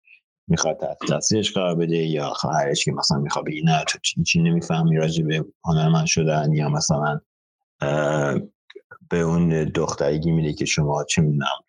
می‌خواد 0.49 0.81
تحت 0.81 0.99
تاثیرش 1.09 1.53
قرار 1.53 1.75
بده 1.75 1.97
یا 1.97 2.31
خواهرش 2.31 2.85
که 2.85 2.93
مثلا 2.93 3.19
می‌خواد 3.19 3.47
بگی 3.47 3.63
نه 3.63 3.85
تو 3.89 3.99
چی 4.25 4.43
نمی‌فهمی 4.43 4.97
راجع 4.97 5.25
به 5.25 5.45
هنرمند 5.65 6.07
شدن 6.07 6.53
یا 6.53 6.69
مثلا 6.69 7.21
به 9.11 9.21
اون 9.21 9.65
دخترگی 9.65 10.31
میده 10.31 10.53
که 10.53 10.65
شما 10.65 11.05
چه 11.05 11.23
می‌دونم 11.23 11.65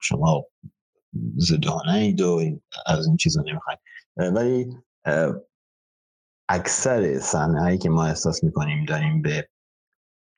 شما 0.00 0.46
زدانه 1.36 1.92
اید 1.92 2.20
و 2.20 2.60
از 2.86 3.06
این 3.06 3.16
چیزا 3.16 3.42
نمی‌خواید 3.46 3.78
ولی 4.16 4.76
اکثر 6.48 7.18
صحنه 7.18 7.78
که 7.78 7.88
ما 7.90 8.04
احساس 8.04 8.44
می‌کنیم 8.44 8.84
داریم 8.84 9.22
به 9.22 9.48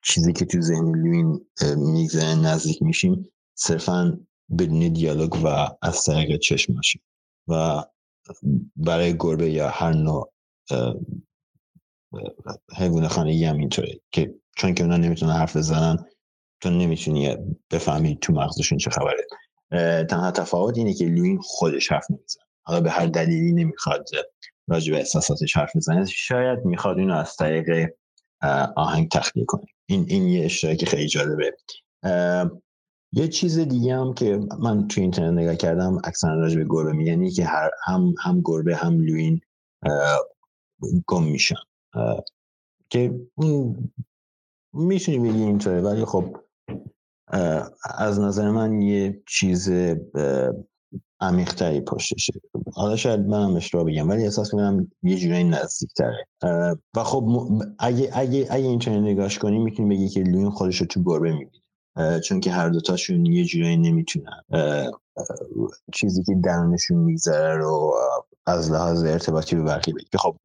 چیزی 0.03 0.33
که 0.33 0.45
تو 0.45 0.61
ذهن 0.61 0.95
لوین 0.95 1.45
میگذره 1.77 2.35
نزدیک 2.35 2.81
میشیم 2.81 3.31
صرفا 3.55 4.19
بدون 4.59 4.93
دیالوگ 4.93 5.35
و 5.43 5.47
از 5.81 6.03
طریق 6.03 6.39
چشماشیم 6.39 7.01
و 7.47 7.83
برای 8.75 9.17
گربه 9.17 9.49
یا 9.51 9.69
هر 9.69 9.93
نوع 9.93 10.33
حیوان 12.77 13.07
خانگی 13.07 13.45
هم 13.45 13.57
اینطوره 13.57 13.99
که 14.11 14.35
چون 14.57 14.73
که 14.73 14.83
اونا 14.83 14.97
نمی‌تونن 14.97 15.31
حرف 15.31 15.57
بزنن 15.57 16.05
تو 16.61 16.69
نمی‌تونی 16.69 17.37
بفهمی 17.71 18.17
تو 18.21 18.33
مغزشون 18.33 18.77
چه 18.77 18.89
خبره. 18.89 19.27
تنها 20.09 20.31
تفاوت 20.31 20.77
اینه 20.77 20.93
که 20.93 21.05
لوین 21.05 21.39
خودش 21.41 21.91
حرف 21.91 22.11
نمی‌زنه. 22.11 22.43
حالا 22.63 22.81
به 22.81 22.89
هر 22.89 23.05
دلیلی 23.05 23.53
نمی‌خواد 23.53 24.09
راجع 24.67 24.91
به 24.93 24.97
احساساتش 24.99 25.57
حرف 25.57 25.75
بزنه 25.75 26.05
شاید 26.05 26.65
می‌خواد 26.65 26.97
اینو 26.97 27.15
از 27.15 27.35
طریق 27.35 27.89
آهنگ 28.75 29.09
تخلیه 29.09 29.45
کنه. 29.45 29.65
این 29.85 30.05
این 30.09 30.27
یه 30.27 30.45
اشتراکی 30.45 30.85
خیلی 30.85 31.07
جالبه. 31.07 31.57
یه 33.11 33.27
چیز 33.27 33.59
دیگه 33.59 33.95
هم 33.95 34.13
که 34.13 34.39
من 34.59 34.87
تو 34.87 35.01
اینترنت 35.01 35.33
نگاه 35.33 35.55
کردم 35.55 36.01
اکثر 36.03 36.35
راجع 36.35 36.57
به 36.57 36.65
گربه 36.69 36.91
میگن 36.91 37.29
که 37.29 37.45
هر 37.45 37.69
هم 37.85 38.13
هم 38.19 38.41
گربه 38.45 38.75
هم 38.75 38.99
لوین 38.99 39.41
گم 41.07 41.23
میشن. 41.23 41.55
که 42.89 43.21
می‌تونی 44.73 45.19
بگی 45.19 45.43
اینطوره 45.43 45.81
ولی 45.81 46.05
خب 46.05 46.37
از 47.97 48.19
نظر 48.19 48.49
من 48.51 48.81
یه 48.81 49.23
چیز 49.27 49.71
عمیقتری 51.21 51.81
پشتشه 51.81 52.33
حالا 52.73 52.95
شاید 52.95 53.19
منم 53.19 53.55
اشتباه 53.55 53.83
بگم 53.83 54.09
ولی 54.09 54.23
احساس 54.23 54.51
کنم 54.51 54.91
یه 55.03 55.17
جورایی 55.17 55.43
نزدیکتره. 55.43 56.27
و 56.95 57.03
خب 57.03 57.49
اگه 57.79 58.09
اگه 58.13 58.47
اگه 58.49 58.67
اینطوری 58.67 59.01
نگاش 59.01 59.39
کنی 59.39 59.59
می‌تونی 59.59 59.89
بگی 59.89 60.09
که 60.09 60.23
لوین 60.23 60.49
خودش 60.49 60.81
رو 60.81 60.87
تو 60.87 61.03
گربه 61.03 61.33
می‌بینه. 61.33 62.19
چون 62.19 62.39
که 62.39 62.51
هر 62.51 62.69
دوتاشون 62.69 63.25
یه 63.25 63.45
جورایی 63.45 63.77
نمی‌تونن 63.77 64.41
چیزی 65.93 66.23
که 66.23 66.35
درونشون 66.43 66.97
میگذره 66.97 67.55
رو 67.55 67.93
از 68.45 68.71
لحاظ 68.71 69.03
ارتباطی 69.03 69.55
به 69.55 69.63
بقیه 69.63 69.93
بگی. 69.93 70.17
خب 70.17 70.35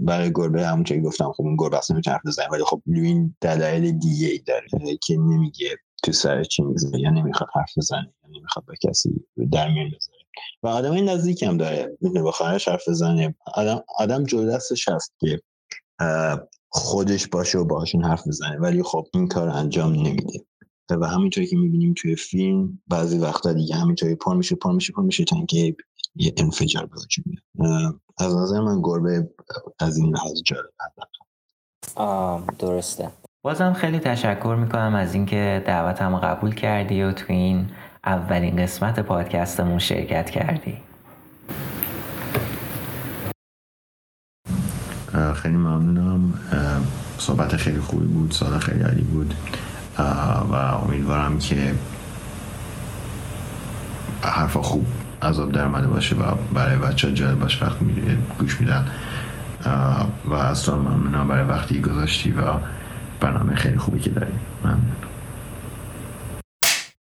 برای 0.00 0.32
گربه 0.34 0.66
همونطوری 0.66 1.00
گفتم 1.00 1.32
خب 1.32 1.44
اون 1.44 1.56
گربه 1.56 1.78
اصلا 1.78 1.94
نمی‌تونه 1.94 2.16
حرف 2.16 2.52
ولی 2.52 2.64
خب 2.64 2.82
لوین 2.86 3.36
دلایل 3.40 3.98
دیگه 3.98 4.26
ای 4.26 4.38
داره 4.38 4.66
که 5.02 5.16
نمیگه 5.16 5.76
تو 6.04 6.12
سر 6.12 6.44
چی 6.44 6.62
میگذره؟ 6.62 7.00
یا 7.00 7.10
نمی‌خواد 7.10 7.48
حرف 7.54 7.78
بزنه 7.78 8.14
یا 8.22 8.38
نمی‌خواد 8.38 8.64
به 8.66 8.74
کسی 8.82 9.26
در 9.52 9.68
میان 9.68 9.86
بذاره. 9.86 10.18
و 10.62 10.68
آدم 10.68 10.92
این 10.92 11.08
نزدیک 11.08 11.42
هم 11.42 11.56
داره 11.56 11.96
می‌تونه 12.00 12.22
با 12.22 12.30
خواهرش 12.30 12.68
حرف 12.68 12.88
بزنه. 12.88 13.34
آدم 13.54 13.84
آدم 13.98 14.24
دستش 14.24 14.88
هست 14.88 15.14
که 15.20 15.40
خودش 16.68 17.26
باشه 17.26 17.58
و 17.58 17.64
باهاشون 17.64 18.04
حرف 18.04 18.28
بزنه. 18.28 18.58
ولی 18.58 18.82
خب 18.82 19.06
این 19.14 19.28
کار 19.28 19.48
انجام 19.48 19.92
نمیده. 19.92 20.44
و 20.90 21.06
همینطوری 21.06 21.46
که 21.46 21.56
می‌بینیم 21.56 21.94
توی 21.96 22.16
فیلم 22.16 22.82
بعضی 22.86 23.18
وقتا 23.18 23.52
دیگه 23.52 23.74
همینطوری 23.74 24.14
پر 24.14 24.36
میشه 24.36 24.56
پر 24.56 24.72
میشه 24.72 24.92
پر 24.92 25.02
میشه 25.02 25.24
تا 25.24 25.36
اینکه 25.36 25.76
یه 26.14 26.34
انفجار 26.36 26.86
به 26.86 26.96
وجود 26.96 27.24
میاد. 27.26 28.00
از 28.18 28.36
نظر 28.36 28.60
من 28.60 28.80
گربه 28.82 29.30
از 29.78 29.96
این 29.96 30.16
لحاظ 30.16 30.42
جالب 30.42 30.70
درسته. 32.58 33.10
بازم 33.44 33.72
خیلی 33.72 33.98
تشکر 33.98 34.56
می‌کنم 34.60 34.94
از 34.94 35.14
اینکه 35.14 35.62
دعوتم 35.66 36.16
قبول 36.16 36.54
کردی 36.54 37.02
و 37.02 37.12
تو 37.12 37.24
این 37.28 37.66
اولین 38.04 38.62
قسمت 38.62 39.00
پادکستمون 39.00 39.78
شرکت 39.78 40.30
کردی. 40.30 40.76
خیلی 45.34 45.56
ممنونم. 45.56 46.34
صحبت 47.18 47.56
خیلی 47.56 47.80
خوبی 47.80 48.06
بود 48.06 48.30
سال 48.30 48.58
خیلی 48.58 48.82
عالی 48.82 49.02
بود. 49.02 49.34
و 50.50 50.54
امیدوارم 50.54 51.38
که 51.38 51.74
حرفا 54.22 54.62
خوب 54.62 54.86
عذاب 55.22 55.52
در 55.52 55.66
باشه 55.86 56.16
و 56.16 56.22
برای 56.54 56.76
بچه 56.76 57.12
جالب 57.12 57.40
باشه 57.40 57.66
وقت 57.66 57.78
گوش 58.38 58.60
میدن. 58.60 58.86
و 60.30 60.54
تو 60.54 60.78
ممنونم 60.78 61.28
برای 61.28 61.44
وقتی 61.44 61.80
گذاشتی 61.80 62.30
و 62.30 62.42
برنامه 63.20 63.54
خیلی 63.54 63.78
خوبی 63.78 64.00
که 64.00 64.10
داری 64.10 64.32
ممنون 64.64 64.96